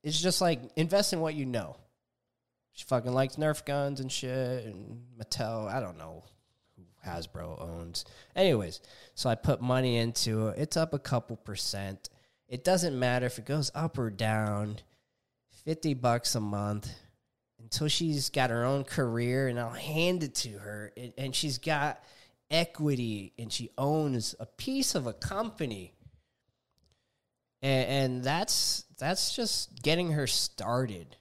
it's 0.03 0.21
just 0.21 0.39
like 0.39 0.61
invest 0.77 1.11
in 1.11 1.19
what 1.19 1.35
you 1.35 1.45
know. 1.45 1.75
She 2.71 2.85
fucking 2.85 3.13
likes 3.13 3.35
Nerf 3.35 3.65
guns 3.65 3.99
and 3.99 4.09
shit, 4.09 4.65
and 4.65 5.01
Mattel. 5.19 5.67
I 5.67 5.81
don't 5.81 5.97
know 5.97 6.23
Hasbro 7.07 7.61
owns. 7.61 8.05
Anyways, 8.35 8.81
so 9.15 9.29
I 9.29 9.35
put 9.35 9.61
money 9.61 9.97
into 9.97 10.49
it. 10.49 10.59
It's 10.59 10.77
up 10.77 10.93
a 10.93 10.99
couple 10.99 11.37
percent 11.37 12.09
it 12.47 12.63
doesn't 12.63 12.97
matter 12.97 13.25
if 13.25 13.39
it 13.39 13.45
goes 13.45 13.71
up 13.75 13.97
or 13.97 14.09
down, 14.09 14.77
50 15.65 15.95
bucks 15.95 16.35
a 16.35 16.39
month 16.39 16.89
until 17.59 17.87
she's 17.87 18.29
got 18.29 18.49
her 18.49 18.63
own 18.63 18.83
career 18.83 19.47
and 19.47 19.59
I'll 19.59 19.69
hand 19.69 20.23
it 20.23 20.35
to 20.35 20.51
her 20.59 20.93
and, 20.95 21.13
and 21.17 21.35
she's 21.35 21.57
got 21.57 22.01
equity 22.49 23.33
and 23.37 23.51
she 23.51 23.71
owns 23.77 24.33
a 24.39 24.45
piece 24.45 24.95
of 24.95 25.07
a 25.07 25.13
company. 25.13 25.93
And, 27.61 27.89
and 27.89 28.23
that's 28.23 28.85
that's 28.97 29.35
just 29.35 29.81
getting 29.81 30.11
her 30.11 30.27
started. 30.27 31.17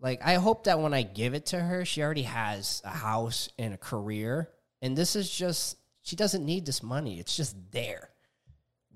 Like 0.00 0.20
I 0.24 0.34
hope 0.34 0.64
that 0.64 0.80
when 0.80 0.94
I 0.94 1.02
give 1.02 1.34
it 1.34 1.46
to 1.46 1.60
her, 1.60 1.84
she 1.84 2.02
already 2.02 2.22
has 2.22 2.82
a 2.84 2.90
house 2.90 3.50
and 3.56 3.72
a 3.72 3.78
career. 3.78 4.50
And 4.82 4.96
this 4.96 5.16
is 5.16 5.30
just 5.30 5.76
she 6.02 6.16
doesn't 6.16 6.44
need 6.44 6.66
this 6.66 6.82
money. 6.82 7.18
It's 7.18 7.36
just 7.36 7.56
there 7.72 8.10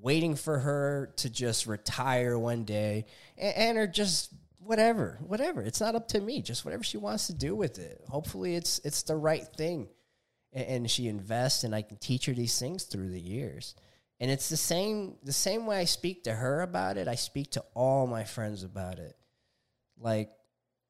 waiting 0.01 0.35
for 0.35 0.59
her 0.59 1.13
to 1.17 1.29
just 1.29 1.67
retire 1.67 2.39
one 2.39 2.65
day 2.65 3.05
and, 3.37 3.57
and 3.57 3.79
or 3.79 3.87
just 3.87 4.33
whatever, 4.59 5.19
whatever. 5.27 5.63
It's 5.63 5.81
not 5.81 5.95
up 5.95 6.09
to 6.09 6.21
me. 6.21 6.43
Just 6.43 6.65
whatever 6.65 6.85
she 6.85 6.99
wants 6.99 7.27
to 7.27 7.35
do 7.35 7.55
with 7.55 7.79
it. 7.79 8.03
Hopefully, 8.09 8.55
it's 8.55 8.81
it's 8.85 9.03
the 9.03 9.17
right 9.17 9.47
thing, 9.57 9.89
and, 10.53 10.67
and 10.67 10.91
she 10.91 11.09
invests, 11.09 11.65
and 11.65 11.75
I 11.75 11.83
can 11.83 11.97
teach 11.97 12.27
her 12.27 12.33
these 12.33 12.59
things 12.59 12.85
through 12.85 13.11
the 13.11 13.21
years. 13.21 13.75
And 14.21 14.31
it's 14.31 14.49
the 14.49 14.57
same 14.57 15.17
the 15.23 15.33
same 15.33 15.67
way 15.67 15.79
I 15.79 15.85
speak 15.85 16.25
to 16.25 16.33
her 16.33 16.61
about 16.61 16.97
it. 16.97 17.09
I 17.09 17.15
speak 17.15 17.53
to 17.53 17.65
all 17.75 18.07
my 18.07 18.25
friends 18.25 18.63
about 18.63 18.99
it, 18.99 19.17
like 19.99 20.31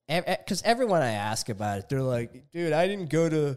because 0.09 0.63
everyone 0.65 1.03
I 1.03 1.13
ask 1.13 1.49
about 1.49 1.79
it, 1.79 1.89
they're 1.89 2.03
like, 2.03 2.51
"Dude, 2.53 2.73
I 2.73 2.87
didn't 2.87 3.11
go 3.11 3.29
to." 3.29 3.57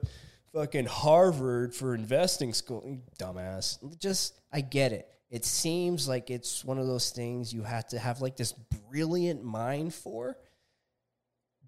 Fucking 0.53 0.85
Harvard 0.85 1.73
for 1.73 1.95
investing 1.95 2.53
school, 2.53 2.83
You 2.85 3.01
dumbass. 3.17 3.79
Just, 3.99 4.39
I 4.51 4.61
get 4.61 4.91
it 4.91 5.07
it 5.33 5.45
seems 5.45 6.07
like 6.07 6.29
it's 6.29 6.63
one 6.63 6.77
of 6.77 6.85
those 6.85 7.09
things 7.09 7.51
you 7.51 7.63
have 7.63 7.87
to 7.87 7.97
have 7.97 8.21
like 8.21 8.37
this 8.37 8.53
brilliant 8.91 9.43
mind 9.43 9.91
for, 9.91 10.37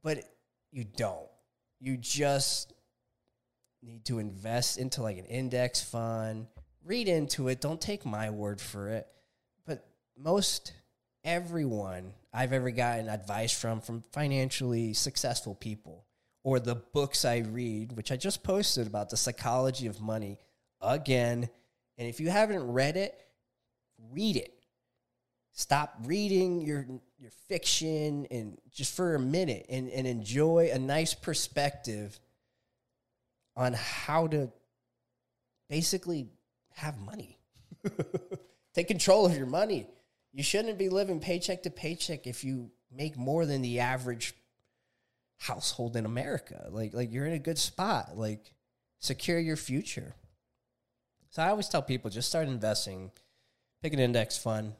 but 0.03 0.19
you 0.71 0.83
don't. 0.83 1.27
You 1.79 1.97
just 1.97 2.73
need 3.81 4.05
to 4.05 4.19
invest 4.19 4.77
into 4.77 5.01
like 5.01 5.17
an 5.17 5.25
index 5.25 5.81
fund, 5.81 6.45
read 6.83 7.07
into 7.07 7.47
it. 7.47 7.59
Don't 7.59 7.81
take 7.81 8.05
my 8.05 8.29
word 8.29 8.61
for 8.61 8.89
it. 8.89 9.07
But 9.65 9.83
most 10.15 10.73
everyone 11.23 12.13
I've 12.31 12.53
ever 12.53 12.69
gotten 12.69 13.09
advice 13.09 13.51
from, 13.51 13.81
from 13.81 14.03
financially 14.11 14.93
successful 14.93 15.55
people, 15.55 16.05
or 16.45 16.59
the 16.59 16.75
books 16.75 17.25
I 17.25 17.39
read, 17.39 17.97
which 17.97 18.11
I 18.11 18.17
just 18.17 18.43
posted 18.43 18.85
about 18.85 19.09
the 19.09 19.17
psychology 19.17 19.87
of 19.87 19.99
money 19.99 20.37
again. 20.79 21.49
And 21.97 22.07
if 22.07 22.19
you 22.19 22.29
haven't 22.29 22.71
read 22.71 22.97
it, 22.97 23.19
read 24.11 24.37
it. 24.37 24.53
Stop 25.53 25.95
reading 26.03 26.61
your 26.61 26.85
your 27.17 27.31
fiction 27.47 28.27
and 28.29 28.59
just 28.71 28.95
for 28.95 29.15
a 29.15 29.19
minute 29.19 29.65
and, 29.69 29.89
and 29.89 30.05
enjoy 30.05 30.69
a 30.71 30.77
nice 30.77 31.15
perspective 31.15 32.19
on 33.55 33.73
how 33.73 34.27
to 34.27 34.51
basically 35.67 36.27
have 36.73 36.99
money. 36.99 37.39
Take 38.75 38.87
control 38.87 39.25
of 39.25 39.35
your 39.35 39.47
money. 39.47 39.87
You 40.31 40.43
shouldn't 40.43 40.77
be 40.77 40.89
living 40.89 41.19
paycheck 41.19 41.63
to 41.63 41.71
paycheck 41.71 42.27
if 42.27 42.43
you 42.43 42.69
make 42.91 43.17
more 43.17 43.47
than 43.47 43.63
the 43.63 43.79
average 43.79 44.35
household 45.37 45.95
in 45.95 46.05
America. 46.05 46.67
Like 46.69 46.93
like 46.93 47.11
you're 47.11 47.25
in 47.25 47.33
a 47.33 47.39
good 47.39 47.57
spot. 47.57 48.17
Like 48.17 48.53
secure 48.99 49.39
your 49.39 49.57
future. 49.57 50.15
So 51.29 51.43
I 51.43 51.49
always 51.49 51.67
tell 51.67 51.81
people 51.81 52.09
just 52.09 52.29
start 52.29 52.47
investing 52.47 53.11
Pick 53.85 53.93
an 53.93 53.99
index 53.99 54.35
fund, 54.35 54.73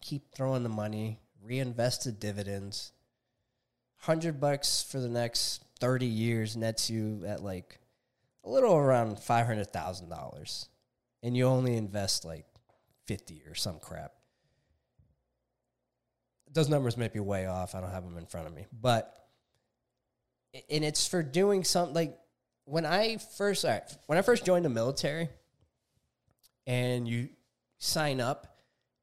keep 0.00 0.34
throwing 0.34 0.64
the 0.64 0.68
money, 0.68 1.20
reinvest 1.40 2.02
the 2.02 2.10
dividends. 2.10 2.90
100 4.06 4.40
bucks 4.40 4.82
for 4.82 4.98
the 4.98 5.08
next 5.08 5.64
30 5.78 6.06
years 6.06 6.56
nets 6.56 6.90
you 6.90 7.22
at 7.28 7.44
like 7.44 7.78
a 8.42 8.50
little 8.50 8.74
around 8.74 9.18
$500,000. 9.18 10.68
And 11.22 11.36
you 11.36 11.46
only 11.46 11.76
invest 11.76 12.24
like 12.24 12.44
50 13.06 13.44
or 13.48 13.54
some 13.54 13.78
crap. 13.78 14.10
Those 16.52 16.68
numbers 16.68 16.96
may 16.96 17.06
be 17.06 17.20
way 17.20 17.46
off. 17.46 17.76
I 17.76 17.80
don't 17.80 17.92
have 17.92 18.02
them 18.02 18.18
in 18.18 18.26
front 18.26 18.48
of 18.48 18.52
me. 18.52 18.66
But 18.72 19.14
and 20.70 20.84
it's 20.84 21.06
for 21.06 21.22
doing 21.22 21.64
something 21.64 21.94
like 21.94 22.18
when 22.64 22.86
I 22.86 23.18
first 23.36 23.64
when 24.06 24.18
I 24.18 24.22
first 24.22 24.44
joined 24.44 24.64
the 24.64 24.70
military 24.70 25.28
and 26.66 27.06
you 27.06 27.28
sign 27.78 28.20
up 28.20 28.58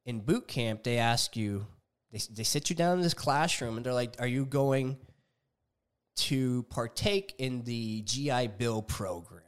in 0.06 0.20
boot 0.20 0.48
camp, 0.48 0.84
they 0.84 0.98
ask 0.98 1.36
you, 1.36 1.68
they, 2.12 2.20
they 2.32 2.44
sit 2.44 2.70
you 2.70 2.76
down 2.76 2.98
in 2.98 3.04
this 3.04 3.14
classroom 3.14 3.78
and 3.78 3.86
they're 3.86 3.94
like, 3.94 4.16
Are 4.20 4.28
you 4.28 4.46
going 4.46 4.98
to 6.16 6.64
partake 6.64 7.36
in 7.38 7.64
the 7.64 8.02
GI 8.02 8.48
Bill 8.58 8.82
program? 8.82 9.42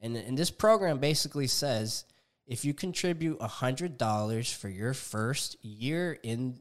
And, 0.00 0.16
and 0.16 0.36
this 0.36 0.50
program 0.50 0.98
basically 0.98 1.46
says 1.46 2.04
if 2.46 2.64
you 2.64 2.74
contribute 2.74 3.38
$100 3.38 4.54
for 4.54 4.68
your 4.68 4.94
first 4.94 5.64
year 5.64 6.18
in, 6.24 6.58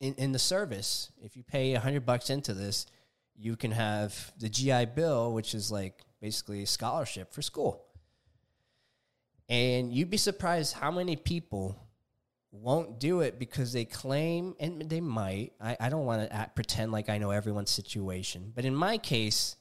in, 0.00 0.14
in 0.14 0.32
the 0.32 0.38
service, 0.38 1.12
if 1.22 1.36
you 1.36 1.44
pay 1.44 1.72
100 1.72 2.04
bucks 2.04 2.28
into 2.28 2.52
this, 2.54 2.86
you 3.38 3.56
can 3.56 3.70
have 3.70 4.32
the 4.38 4.48
GI 4.48 4.86
Bill, 4.86 5.32
which 5.32 5.54
is 5.54 5.70
like 5.70 6.02
basically 6.20 6.62
a 6.62 6.66
scholarship 6.66 7.32
for 7.32 7.42
school. 7.42 7.84
And 9.48 9.92
you'd 9.92 10.10
be 10.10 10.16
surprised 10.16 10.74
how 10.74 10.90
many 10.90 11.16
people 11.16 11.88
won't 12.50 12.98
do 12.98 13.20
it 13.20 13.38
because 13.38 13.72
they 13.72 13.84
claim, 13.84 14.54
and 14.58 14.82
they 14.82 15.00
might. 15.00 15.52
I, 15.60 15.76
I 15.80 15.88
don't 15.88 16.04
want 16.04 16.30
to 16.30 16.50
pretend 16.54 16.92
like 16.92 17.08
I 17.08 17.18
know 17.18 17.30
everyone's 17.30 17.70
situation. 17.70 18.52
But 18.54 18.64
in 18.64 18.74
my 18.74 18.98
case, 18.98 19.56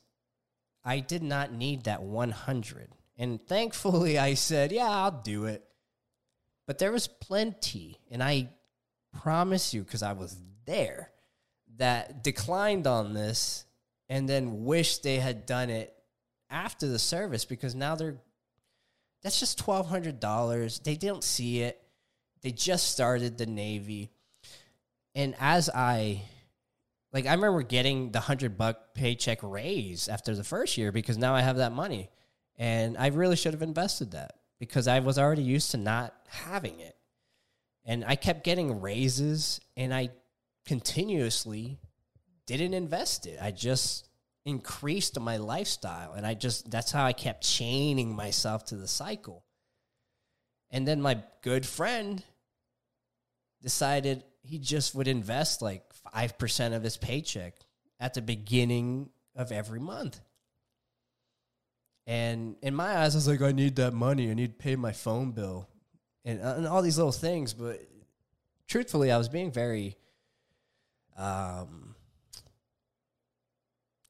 I 0.84 1.00
did 1.00 1.24
not 1.24 1.54
need 1.54 1.84
that 1.84 2.02
100. 2.02 2.90
And 3.18 3.46
thankfully, 3.48 4.18
I 4.18 4.34
said, 4.34 4.72
yeah, 4.72 4.90
I'll 4.90 5.12
do 5.12 5.46
it. 5.46 5.64
But 6.66 6.80
there 6.80 6.92
was 6.92 7.08
plenty. 7.08 8.00
And 8.12 8.22
I 8.22 8.50
promise 9.22 9.74
you, 9.74 9.84
because 9.84 10.04
I 10.04 10.14
was 10.14 10.36
there, 10.66 11.12
that 11.78 12.24
declined 12.24 12.88
on 12.88 13.14
this 13.14 13.66
and 14.10 14.28
then 14.28 14.64
wish 14.64 15.00
they 15.00 15.18
had 15.18 15.46
done 15.46 15.70
it 15.70 15.94
after 16.50 16.88
the 16.88 17.00
service 17.00 17.46
because 17.46 17.76
now 17.76 17.96
they're 17.96 18.18
that's 19.24 19.40
just 19.40 19.58
twelve 19.58 19.88
hundred 19.88 20.20
dollars. 20.20 20.80
They 20.80 20.96
didn't 20.96 21.24
see 21.24 21.62
it. 21.62 21.82
They 22.42 22.52
just 22.52 22.90
started 22.92 23.38
the 23.38 23.46
Navy, 23.46 24.12
and 25.16 25.36
as 25.40 25.70
I 25.70 26.22
like, 27.12 27.26
I 27.26 27.34
remember 27.34 27.64
getting 27.64 28.12
the 28.12 28.20
hundred 28.20 28.58
buck 28.58 28.94
paycheck 28.94 29.40
raise 29.42 30.08
after 30.08 30.36
the 30.36 30.44
first 30.44 30.78
year 30.78 30.92
because 30.92 31.18
now 31.18 31.34
I 31.34 31.42
have 31.42 31.58
that 31.58 31.72
money, 31.72 32.10
and 32.56 32.98
I 32.98 33.08
really 33.08 33.36
should 33.36 33.54
have 33.54 33.64
invested 33.64 34.12
that 34.12 34.36
because 34.60 34.88
I 34.88 35.00
was 35.00 35.18
already 35.18 35.44
used 35.44 35.72
to 35.72 35.78
not 35.78 36.14
having 36.30 36.80
it, 36.80 36.96
and 37.86 38.06
I 38.06 38.16
kept 38.16 38.44
getting 38.44 38.82
raises, 38.82 39.60
and 39.76 39.94
I 39.94 40.12
continuously 40.66 41.80
didn't 42.48 42.74
invest 42.74 43.28
it. 43.28 43.38
I 43.42 43.52
just 43.52 44.10
increased 44.46 45.20
my 45.20 45.36
lifestyle 45.36 46.14
and 46.14 46.26
i 46.26 46.34
just 46.34 46.72
that's 46.72 46.90
how 46.90 47.04
i 47.04 47.12
kept 47.12 47.44
chaining 47.44 48.16
myself 48.16 48.64
to 48.64 48.78
the 48.78 48.88
cycle 48.88 49.44
And 50.70 50.88
then 50.88 51.02
my 51.02 51.22
good 51.42 51.66
friend 51.66 52.24
decided 53.62 54.24
he 54.44 54.60
just 54.60 54.96
would 54.96 55.08
invest 55.08 55.62
like 55.62 55.84
5% 56.16 56.76
of 56.76 56.84
his 56.84 56.98
paycheck 56.98 57.56
at 58.00 58.14
the 58.14 58.22
beginning 58.22 59.10
of 59.36 59.52
every 59.52 59.80
month. 59.80 60.20
And 62.06 62.56
in 62.62 62.74
my 62.74 62.98
eyes, 62.98 63.16
I 63.16 63.18
was 63.18 63.28
like, 63.28 63.42
I 63.42 63.52
need 63.52 63.76
that 63.78 63.94
money. 63.94 64.32
I 64.32 64.34
need 64.34 64.58
to 64.58 64.64
pay 64.64 64.76
my 64.76 64.94
phone 64.94 65.32
bill 65.32 65.68
and, 66.24 66.42
uh, 66.42 66.54
and 66.58 66.68
all 66.68 66.82
these 66.82 66.98
little 66.98 67.12
things. 67.12 67.54
But 67.54 67.82
truthfully, 68.68 69.12
I 69.12 69.18
was 69.18 69.28
being 69.28 69.52
very 69.52 69.98
um, 71.18 71.96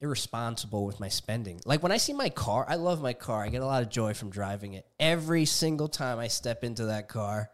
irresponsible 0.00 0.84
with 0.84 1.00
my 1.00 1.08
spending. 1.08 1.60
Like 1.64 1.82
when 1.82 1.92
I 1.92 1.96
see 1.96 2.12
my 2.12 2.28
car, 2.28 2.64
I 2.68 2.76
love 2.76 3.02
my 3.02 3.12
car. 3.12 3.42
I 3.42 3.48
get 3.48 3.62
a 3.62 3.66
lot 3.66 3.82
of 3.82 3.88
joy 3.88 4.14
from 4.14 4.30
driving 4.30 4.74
it. 4.74 4.86
Every 5.00 5.44
single 5.44 5.88
time 5.88 6.18
I 6.18 6.28
step 6.28 6.62
into 6.62 6.86
that 6.86 7.08
car, 7.08 7.50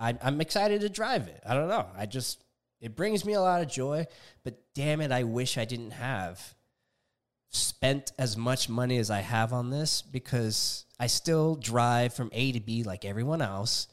I, 0.00 0.16
I'm 0.22 0.40
excited 0.40 0.80
to 0.82 0.88
drive 0.88 1.28
it. 1.28 1.42
I 1.46 1.54
don't 1.54 1.68
know. 1.68 1.86
I 1.96 2.06
just, 2.06 2.42
it 2.80 2.96
brings 2.96 3.24
me 3.24 3.34
a 3.34 3.40
lot 3.40 3.62
of 3.62 3.68
joy. 3.68 4.06
But 4.44 4.60
damn 4.74 5.00
it, 5.00 5.12
I 5.12 5.22
wish 5.24 5.58
I 5.58 5.64
didn't 5.64 5.92
have 5.92 6.54
spent 7.50 8.12
as 8.18 8.36
much 8.36 8.68
money 8.68 8.98
as 8.98 9.10
I 9.10 9.20
have 9.20 9.52
on 9.52 9.70
this 9.70 10.02
because 10.02 10.84
I 11.00 11.06
still 11.06 11.54
drive 11.54 12.12
from 12.12 12.30
A 12.32 12.52
to 12.52 12.60
B 12.60 12.82
like 12.82 13.04
everyone 13.04 13.40
else. 13.40 13.88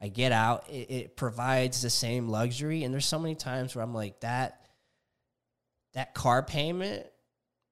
I 0.00 0.08
get 0.08 0.30
out, 0.30 0.68
it, 0.68 0.90
it, 0.90 1.16
provides 1.16 1.80
the 1.82 1.90
same 1.90 2.28
luxury. 2.28 2.84
And 2.84 2.92
there's 2.92 3.06
so 3.06 3.18
many 3.18 3.34
times 3.34 3.74
where 3.74 3.82
I'm 3.82 3.94
like, 3.94 4.20
that 4.20 4.60
that 5.94 6.12
car 6.12 6.42
payment 6.42 7.06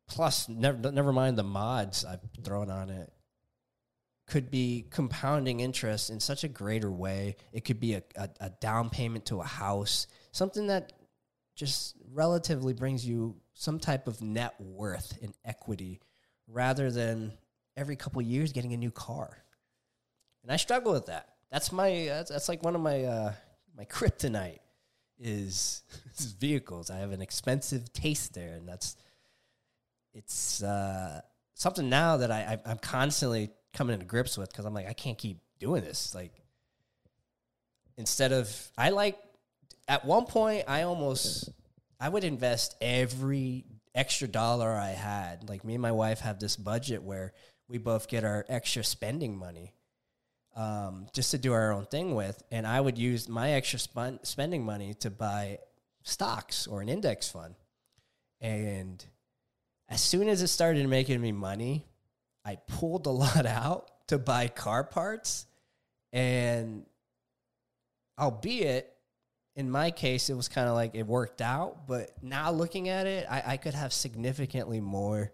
plus 0.06 0.49
never 0.49 0.92
never 0.92 1.12
mind 1.12 1.38
the 1.38 1.44
mods 1.44 2.04
I've 2.04 2.20
thrown 2.42 2.70
on 2.70 2.90
it 2.90 3.12
could 4.26 4.50
be 4.50 4.87
compounding 4.90 5.61
interest 5.61 6.11
in 6.11 6.18
such 6.18 6.44
a 6.44 6.49
greater 6.49 6.90
way. 6.90 7.37
It 7.52 7.64
could 7.64 7.78
be 7.78 7.94
a, 7.94 8.02
a, 8.16 8.28
a 8.40 8.50
down 8.50 8.88
payment 8.88 9.26
to 9.26 9.40
a 9.40 9.44
house, 9.44 10.06
something 10.32 10.68
that 10.68 10.92
just 11.54 11.94
relatively 12.12 12.73
brings 12.73 13.06
you 13.06 13.37
some 13.52 13.78
type 13.78 14.08
of 14.08 14.20
net 14.23 14.54
worth 14.58 15.18
and 15.23 15.34
equity 15.44 16.00
rather 16.49 16.90
than 16.90 17.32
every 17.76 17.96
couple 17.96 18.20
years 18.23 18.52
getting 18.52 18.73
a 18.73 18.76
new 18.76 18.90
car. 18.90 19.44
And 20.42 20.50
I 20.50 20.56
struggle 20.56 20.92
with 20.92 21.06
that. 21.06 21.28
That's 21.50 21.70
my 21.70 22.06
that's, 22.08 22.30
that's 22.30 22.49
like 22.49 22.62
one 22.62 22.75
of 22.75 22.80
my 22.80 23.04
uh, 23.04 23.32
my 23.76 23.84
kryptonite 23.84 24.58
is, 25.18 25.82
is 26.18 26.32
vehicles. 26.32 26.90
I 26.90 26.99
have 26.99 27.12
an 27.12 27.23
expensive 27.23 27.92
taste 27.92 28.34
there, 28.34 28.54
and 28.54 28.68
that's 28.68 28.96
it's 30.14 30.62
uh, 30.62 31.21
something 31.54 31.88
now 31.88 32.18
that 32.18 32.30
I, 32.30 32.59
I 32.64 32.71
I'm 32.71 32.78
constantly 32.78 33.50
coming 33.73 33.94
into 33.94 34.06
grips 34.06 34.38
with 34.38 34.50
because 34.50 34.64
I'm 34.64 34.75
like 34.75 34.88
I 34.88 34.92
can't 34.92 35.18
keep 35.18 35.38
doing 35.59 35.83
this. 35.83 36.14
Like 36.14 36.33
instead 37.97 38.33
of 38.33 38.71
I 38.78 38.90
like 38.90 39.18
at 39.88 40.04
one 40.04 40.25
point 40.25 40.64
I 40.68 40.83
almost 40.83 41.50
I 42.00 42.09
would 42.09 42.25
invest 42.25 42.76
every 42.80 43.64
extra 43.94 44.28
dollar 44.28 44.73
I 44.73 44.90
had. 44.90 45.49
Like 45.49 45.64
me 45.64 45.75
and 45.75 45.83
my 45.83 45.92
wife 45.92 46.21
have 46.21 46.38
this 46.38 46.56
budget 46.56 47.02
where 47.02 47.33
we 47.68 47.78
both 47.78 48.09
get 48.09 48.25
our 48.25 48.44
extra 48.49 48.85
spending 48.85 49.37
money 49.37 49.73
um, 50.56 51.06
just 51.12 51.30
to 51.33 51.38
do 51.38 51.52
our 51.52 51.73
own 51.73 51.87
thing 51.87 52.14
with. 52.14 52.42
And 52.50 52.66
I 52.66 52.80
would 52.80 52.99
use 52.99 53.28
my 53.28 53.52
extra 53.52 53.78
spend- 53.78 54.21
spending 54.23 54.64
money 54.64 54.94
to 54.94 55.11
buy 55.11 55.59
stocks 56.02 56.66
or 56.66 56.80
an 56.80 56.88
index 56.88 57.28
fund. 57.28 57.54
And 58.40 59.04
as 59.94 60.02
soon 60.02 60.28
as 60.28 60.42
it 60.42 60.48
started 60.48 60.88
making 60.88 61.20
me 61.20 61.30
money, 61.30 61.86
I 62.44 62.56
pulled 62.56 63.06
a 63.06 63.10
lot 63.10 63.46
out 63.46 64.08
to 64.08 64.18
buy 64.18 64.48
car 64.48 64.82
parts. 64.82 65.46
And 66.12 66.84
albeit 68.18 68.92
in 69.54 69.70
my 69.70 69.92
case, 69.92 70.30
it 70.30 70.35
was 70.35 70.48
kind 70.48 70.68
of 70.68 70.74
like 70.74 70.96
it 70.96 71.07
worked 71.07 71.40
out. 71.40 71.87
But 71.87 72.11
now 72.20 72.50
looking 72.50 72.88
at 72.88 73.07
it, 73.07 73.24
I, 73.30 73.42
I 73.46 73.57
could 73.57 73.74
have 73.74 73.92
significantly 73.92 74.80
more 74.80 75.33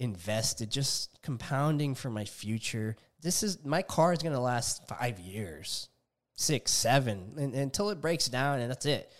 invested, 0.00 0.68
just 0.68 1.22
compounding 1.22 1.94
for 1.94 2.10
my 2.10 2.24
future. 2.24 2.96
This 3.22 3.44
is 3.44 3.64
my 3.64 3.82
car 3.82 4.12
is 4.12 4.18
going 4.18 4.34
to 4.34 4.40
last 4.40 4.88
five 4.88 5.20
years, 5.20 5.90
six, 6.34 6.72
seven, 6.72 7.34
and, 7.38 7.54
until 7.54 7.90
it 7.90 8.00
breaks 8.00 8.26
down, 8.26 8.58
and 8.58 8.68
that's 8.68 8.84
it. 8.84 9.12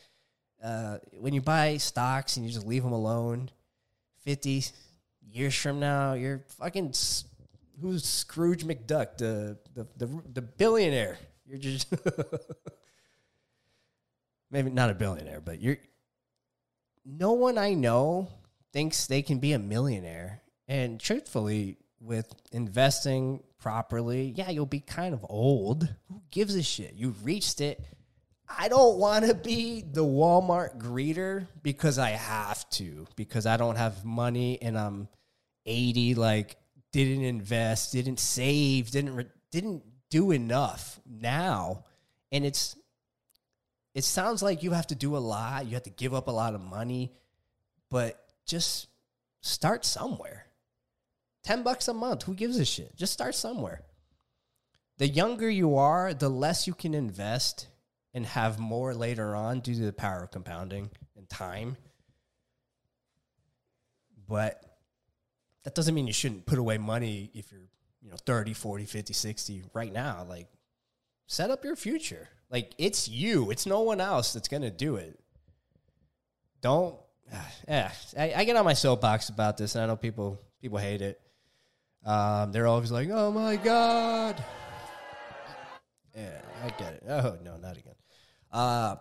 Uh, 0.60 0.98
when 1.20 1.34
you 1.34 1.40
buy 1.40 1.76
stocks 1.76 2.36
and 2.36 2.44
you 2.44 2.50
just 2.50 2.66
leave 2.66 2.82
them 2.82 2.92
alone, 2.92 3.48
50 4.26 4.64
years 5.30 5.54
from 5.54 5.80
now, 5.80 6.14
you're 6.14 6.44
fucking 6.58 6.92
who's 7.80 8.04
Scrooge 8.04 8.64
McDuck, 8.64 9.16
the 9.18 9.56
the 9.74 9.86
the, 9.96 10.22
the 10.34 10.42
billionaire. 10.42 11.16
You're 11.46 11.58
just 11.58 11.86
maybe 14.50 14.70
not 14.70 14.90
a 14.90 14.94
billionaire, 14.94 15.40
but 15.40 15.60
you're 15.60 15.78
no 17.04 17.32
one 17.32 17.56
I 17.56 17.74
know 17.74 18.28
thinks 18.72 19.06
they 19.06 19.22
can 19.22 19.38
be 19.38 19.52
a 19.52 19.58
millionaire. 19.60 20.42
And 20.66 20.98
truthfully, 20.98 21.78
with 22.00 22.34
investing 22.50 23.44
properly, 23.58 24.34
yeah, 24.36 24.50
you'll 24.50 24.66
be 24.66 24.80
kind 24.80 25.14
of 25.14 25.24
old. 25.28 25.94
Who 26.08 26.20
gives 26.32 26.56
a 26.56 26.62
shit? 26.64 26.94
You've 26.94 27.24
reached 27.24 27.60
it. 27.60 27.80
I 28.48 28.68
don't 28.68 28.98
want 28.98 29.26
to 29.26 29.34
be 29.34 29.82
the 29.82 30.04
Walmart 30.04 30.78
greeter 30.78 31.46
because 31.62 31.98
I 31.98 32.10
have 32.10 32.68
to, 32.70 33.06
because 33.16 33.46
I 33.46 33.56
don't 33.56 33.76
have 33.76 34.04
money 34.04 34.60
and 34.62 34.78
I'm 34.78 35.08
80, 35.64 36.14
like, 36.14 36.56
didn't 36.92 37.24
invest, 37.24 37.92
didn't 37.92 38.20
save, 38.20 38.90
didn't, 38.90 39.28
didn't 39.50 39.82
do 40.10 40.30
enough 40.30 41.00
now. 41.04 41.84
And 42.30 42.44
it's 42.44 42.76
it 43.96 44.04
sounds 44.04 44.42
like 44.42 44.62
you 44.62 44.72
have 44.72 44.88
to 44.88 44.94
do 44.94 45.16
a 45.16 45.18
lot, 45.18 45.64
you 45.64 45.72
have 45.72 45.84
to 45.84 45.90
give 45.90 46.12
up 46.12 46.28
a 46.28 46.30
lot 46.30 46.54
of 46.54 46.60
money, 46.60 47.14
but 47.90 48.22
just 48.44 48.88
start 49.40 49.86
somewhere. 49.86 50.44
10 51.44 51.62
bucks 51.62 51.88
a 51.88 51.94
month, 51.94 52.24
who 52.24 52.34
gives 52.34 52.58
a 52.58 52.66
shit? 52.66 52.94
Just 52.94 53.14
start 53.14 53.34
somewhere. 53.34 53.80
The 54.98 55.08
younger 55.08 55.48
you 55.48 55.78
are, 55.78 56.12
the 56.12 56.28
less 56.28 56.66
you 56.66 56.74
can 56.74 56.92
invest 56.92 57.68
and 58.16 58.24
have 58.24 58.58
more 58.58 58.94
later 58.94 59.36
on 59.36 59.60
due 59.60 59.74
to 59.74 59.82
the 59.82 59.92
power 59.92 60.22
of 60.22 60.30
compounding 60.30 60.90
and 61.18 61.28
time. 61.28 61.76
But 64.26 64.58
that 65.64 65.74
doesn't 65.74 65.94
mean 65.94 66.06
you 66.06 66.14
shouldn't 66.14 66.46
put 66.46 66.58
away 66.58 66.78
money 66.78 67.30
if 67.34 67.52
you're, 67.52 67.68
you 68.00 68.08
know, 68.08 68.16
30, 68.24 68.54
40, 68.54 68.86
50, 68.86 69.12
60 69.12 69.64
right 69.74 69.92
now. 69.92 70.24
Like 70.26 70.48
set 71.26 71.50
up 71.50 71.62
your 71.62 71.76
future. 71.76 72.26
Like 72.50 72.72
it's 72.78 73.06
you. 73.06 73.50
It's 73.50 73.66
no 73.66 73.82
one 73.82 74.00
else 74.00 74.32
that's 74.32 74.48
gonna 74.48 74.70
do 74.70 74.96
it. 74.96 75.20
Don't. 76.62 76.96
Yeah, 77.68 77.90
I, 78.16 78.32
I 78.34 78.44
get 78.44 78.54
on 78.54 78.64
my 78.64 78.74
soapbox 78.74 79.28
about 79.28 79.56
this, 79.56 79.74
and 79.74 79.82
I 79.82 79.86
know 79.88 79.96
people 79.96 80.40
people 80.62 80.78
hate 80.78 81.02
it. 81.02 81.20
Um, 82.04 82.52
they're 82.52 82.68
always 82.68 82.92
like, 82.92 83.08
"Oh 83.10 83.32
my 83.32 83.56
god." 83.56 84.42
Yeah, 86.14 86.40
I 86.64 86.68
get 86.78 86.92
it. 86.94 87.02
Oh 87.08 87.36
no, 87.44 87.56
not 87.56 87.76
again. 87.76 87.95
Uh, 88.56 88.96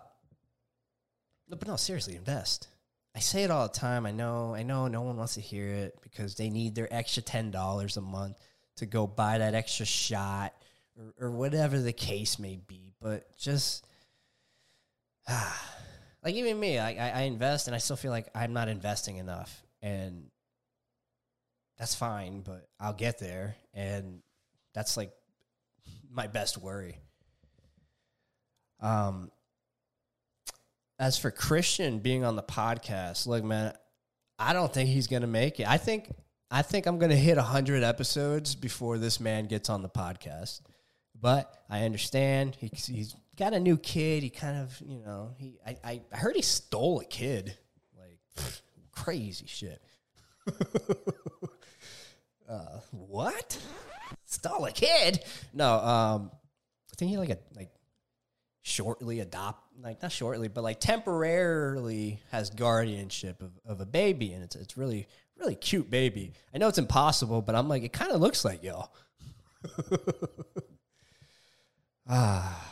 but 1.47 1.65
no, 1.65 1.77
seriously, 1.77 2.17
invest. 2.17 2.67
I 3.15 3.19
say 3.19 3.43
it 3.43 3.51
all 3.51 3.69
the 3.69 3.73
time. 3.73 4.05
I 4.05 4.11
know, 4.11 4.53
I 4.53 4.63
know, 4.63 4.89
no 4.89 5.01
one 5.01 5.15
wants 5.15 5.35
to 5.35 5.41
hear 5.41 5.69
it 5.69 5.97
because 6.03 6.35
they 6.35 6.49
need 6.49 6.75
their 6.75 6.93
extra 6.93 7.23
ten 7.23 7.51
dollars 7.51 7.95
a 7.95 8.01
month 8.01 8.37
to 8.75 8.85
go 8.85 9.07
buy 9.07 9.37
that 9.37 9.55
extra 9.55 9.85
shot 9.85 10.53
or, 10.97 11.27
or 11.27 11.31
whatever 11.31 11.79
the 11.79 11.93
case 11.93 12.37
may 12.37 12.57
be. 12.67 12.91
But 12.99 13.33
just 13.37 13.87
ah, 15.29 15.77
like 16.23 16.35
even 16.35 16.59
me, 16.59 16.77
I, 16.77 17.21
I 17.21 17.21
invest 17.21 17.67
and 17.67 17.75
I 17.75 17.79
still 17.79 17.95
feel 17.95 18.11
like 18.11 18.27
I'm 18.35 18.51
not 18.51 18.67
investing 18.67 19.15
enough, 19.15 19.63
and 19.81 20.25
that's 21.77 21.95
fine. 21.95 22.41
But 22.41 22.67
I'll 22.77 22.91
get 22.91 23.19
there, 23.19 23.55
and 23.73 24.19
that's 24.73 24.97
like 24.97 25.13
my 26.11 26.27
best 26.27 26.57
worry. 26.57 26.97
Um, 28.81 29.31
as 30.99 31.17
for 31.17 31.31
Christian 31.31 31.99
being 31.99 32.23
on 32.23 32.35
the 32.35 32.43
podcast, 32.43 33.27
look, 33.27 33.43
man, 33.43 33.73
I 34.39 34.53
don't 34.53 34.73
think 34.73 34.89
he's 34.89 35.07
gonna 35.07 35.27
make 35.27 35.59
it. 35.59 35.67
I 35.67 35.77
think 35.77 36.11
I 36.51 36.61
think 36.61 36.85
I'm 36.85 36.99
gonna 36.99 37.15
hit 37.15 37.37
hundred 37.37 37.83
episodes 37.83 38.55
before 38.55 38.97
this 38.97 39.19
man 39.19 39.45
gets 39.45 39.69
on 39.69 39.81
the 39.81 39.89
podcast. 39.89 40.61
But 41.19 41.53
I 41.69 41.85
understand 41.85 42.55
he, 42.59 42.69
he's 42.73 43.15
got 43.37 43.53
a 43.53 43.59
new 43.59 43.77
kid. 43.77 44.23
He 44.23 44.29
kind 44.29 44.57
of, 44.57 44.81
you 44.85 44.99
know, 44.99 45.33
he 45.37 45.57
I, 45.65 46.01
I 46.11 46.17
heard 46.17 46.35
he 46.35 46.41
stole 46.41 46.99
a 46.99 47.05
kid, 47.05 47.57
like 47.97 48.19
pff, 48.37 48.61
crazy 48.91 49.47
shit. 49.47 49.81
uh, 52.49 52.79
what? 52.91 53.57
Stole 54.25 54.65
a 54.65 54.71
kid? 54.71 55.23
No, 55.53 55.79
um, 55.79 56.31
I 56.91 56.95
think 56.97 57.11
he 57.11 57.17
like 57.17 57.29
a 57.29 57.37
like 57.55 57.71
shortly 58.67 59.19
adopt 59.19 59.63
like 59.81 60.01
not 60.01 60.11
shortly, 60.11 60.47
but 60.47 60.63
like 60.63 60.79
temporarily 60.79 62.19
has 62.31 62.49
guardianship 62.49 63.41
of, 63.41 63.51
of 63.65 63.79
a 63.79 63.85
baby, 63.85 64.33
and 64.33 64.43
it's 64.43 64.55
it's 64.55 64.75
really 64.75 65.07
really 65.37 65.55
cute 65.55 65.89
baby. 65.89 66.33
I 66.53 66.57
know 66.57 66.67
it's 66.67 66.77
impossible, 66.77 67.41
but 67.41 67.55
I'm 67.55 67.69
like 67.69 67.83
it 67.83 67.93
kind 67.93 68.11
of 68.11 68.19
looks 68.19 68.43
like 68.43 68.63
y'all. 68.63 68.91
Ah, 72.07 72.71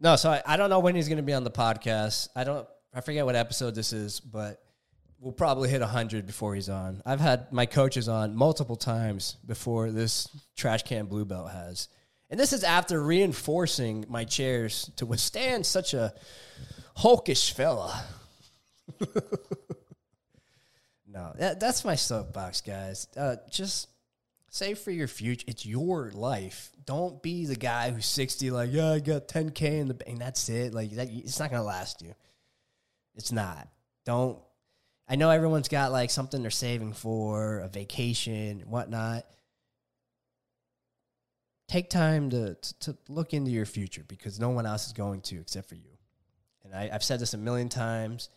no. 0.00 0.16
So 0.16 0.30
I, 0.30 0.42
I 0.44 0.56
don't 0.56 0.68
know 0.68 0.80
when 0.80 0.94
he's 0.94 1.08
going 1.08 1.16
to 1.16 1.22
be 1.22 1.32
on 1.32 1.44
the 1.44 1.50
podcast. 1.50 2.28
I 2.36 2.44
don't. 2.44 2.68
I 2.92 3.00
forget 3.00 3.24
what 3.24 3.34
episode 3.34 3.74
this 3.74 3.92
is, 3.92 4.20
but 4.20 4.62
we'll 5.18 5.32
probably 5.32 5.68
hit 5.68 5.80
hundred 5.82 6.26
before 6.26 6.54
he's 6.54 6.68
on. 6.68 7.02
I've 7.06 7.20
had 7.20 7.50
my 7.50 7.66
coaches 7.66 8.08
on 8.08 8.36
multiple 8.36 8.76
times 8.76 9.36
before 9.46 9.90
this 9.90 10.28
trash 10.54 10.82
can 10.82 11.06
blue 11.06 11.24
belt 11.24 11.50
has, 11.50 11.88
and 12.30 12.40
this 12.40 12.52
is 12.52 12.64
after 12.64 13.02
reinforcing 13.02 14.04
my 14.08 14.24
chairs 14.24 14.90
to 14.96 15.06
withstand 15.06 15.66
such 15.66 15.94
a 15.94 16.12
hulkish 16.96 17.52
fella. 17.52 18.04
no, 21.06 21.32
that, 21.38 21.60
that's 21.60 21.84
my 21.84 21.94
soapbox, 21.94 22.60
guys. 22.60 23.08
Uh, 23.16 23.36
just 23.50 23.88
save 24.50 24.78
for 24.78 24.90
your 24.90 25.08
future. 25.08 25.44
It's 25.48 25.66
your 25.66 26.10
life. 26.12 26.70
Don't 26.84 27.22
be 27.22 27.46
the 27.46 27.56
guy 27.56 27.90
who's 27.90 28.06
60, 28.06 28.50
like, 28.50 28.70
yeah, 28.72 28.92
I 28.92 29.00
got 29.00 29.28
10K 29.28 29.80
in 29.80 29.88
the 29.88 29.94
bank. 29.94 30.18
That's 30.18 30.48
it. 30.48 30.74
Like, 30.74 30.92
that, 30.92 31.08
it's 31.10 31.38
not 31.38 31.50
going 31.50 31.60
to 31.60 31.66
last 31.66 32.02
you. 32.02 32.14
It's 33.14 33.32
not. 33.32 33.68
Don't. 34.04 34.38
I 35.06 35.16
know 35.16 35.30
everyone's 35.30 35.68
got 35.68 35.92
like 35.92 36.10
something 36.10 36.40
they're 36.40 36.50
saving 36.50 36.94
for, 36.94 37.58
a 37.58 37.68
vacation, 37.68 38.60
whatnot. 38.66 39.26
Take 41.66 41.88
time 41.90 42.30
to, 42.30 42.54
to, 42.54 42.78
to 42.80 42.96
look 43.08 43.32
into 43.32 43.50
your 43.50 43.66
future 43.66 44.04
because 44.06 44.38
no 44.38 44.50
one 44.50 44.66
else 44.66 44.86
is 44.86 44.92
going 44.92 45.22
to 45.22 45.40
except 45.40 45.68
for 45.68 45.76
you. 45.76 45.96
And 46.64 46.74
I, 46.74 46.88
have 46.88 47.02
said 47.02 47.20
this 47.20 47.34
a 47.34 47.38
million 47.38 47.68
times, 47.68 48.30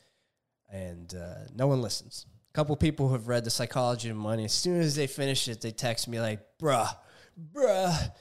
and 0.70 1.14
uh, 1.14 1.46
no 1.56 1.68
one 1.68 1.82
listens. 1.82 2.26
A 2.52 2.54
couple 2.54 2.76
people 2.76 3.12
have 3.12 3.28
read 3.28 3.44
The 3.44 3.50
Psychology 3.50 4.10
of 4.10 4.18
Money. 4.18 4.46
As 4.46 4.54
soon 4.54 4.82
as 4.82 4.96
they 4.96 5.08
finish 5.08 5.48
it, 5.48 5.62
they 5.62 5.72
text 5.72 6.08
me 6.08 6.20
like, 6.20 6.40
bruh, 6.62 6.90
bruh, 7.54 8.12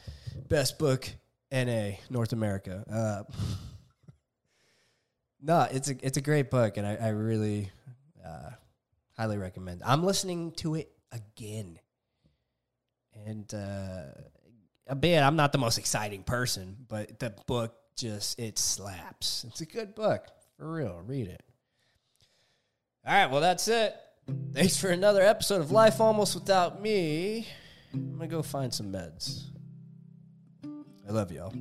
best 0.49 0.79
book, 0.79 1.09
NA, 1.51 1.93
North 2.11 2.33
America. 2.33 2.85
Uh, 2.91 3.33
no, 5.43 5.67
it's 5.71 5.91
a 5.91 5.97
it's 6.07 6.17
a 6.17 6.23
great 6.23 6.51
book, 6.51 6.77
and 6.77 6.87
I, 6.87 6.97
I 6.97 7.09
really 7.09 7.71
uh, 8.25 8.51
highly 9.17 9.39
recommend. 9.39 9.83
I'm 9.85 10.05
listening 10.05 10.53
to 10.53 10.75
it 10.75 10.91
again, 11.13 11.79
and 13.27 13.53
a 14.87 14.95
bit. 14.95 15.23
I'm 15.23 15.37
not 15.37 15.53
the 15.53 15.59
most 15.59 15.79
exciting 15.79 16.23
person, 16.23 16.77
but 16.89 17.19
the 17.19 17.35
book 17.47 17.75
just 17.97 18.39
it 18.39 18.59
slaps. 18.59 19.45
It's 19.49 19.61
a 19.61 19.67
good 19.67 19.95
book 19.95 20.27
for 20.57 20.71
real. 20.71 21.01
Read 21.05 21.29
it. 21.29 21.43
All 23.07 23.15
right, 23.15 23.31
well 23.31 23.41
that's 23.41 23.69
it. 23.69 23.95
Thanks 24.53 24.77
for 24.77 24.89
another 24.89 25.23
episode 25.23 25.61
of 25.61 25.71
Life 25.71 26.01
Almost 26.01 26.35
Without 26.35 26.83
Me. 26.83 27.47
I'm 27.93 28.13
gonna 28.15 28.27
go 28.27 28.43
find 28.43 28.75
some 28.75 28.93
meds. 28.93 29.45
I 31.09 31.13
love 31.13 31.31
y'all. 31.31 31.53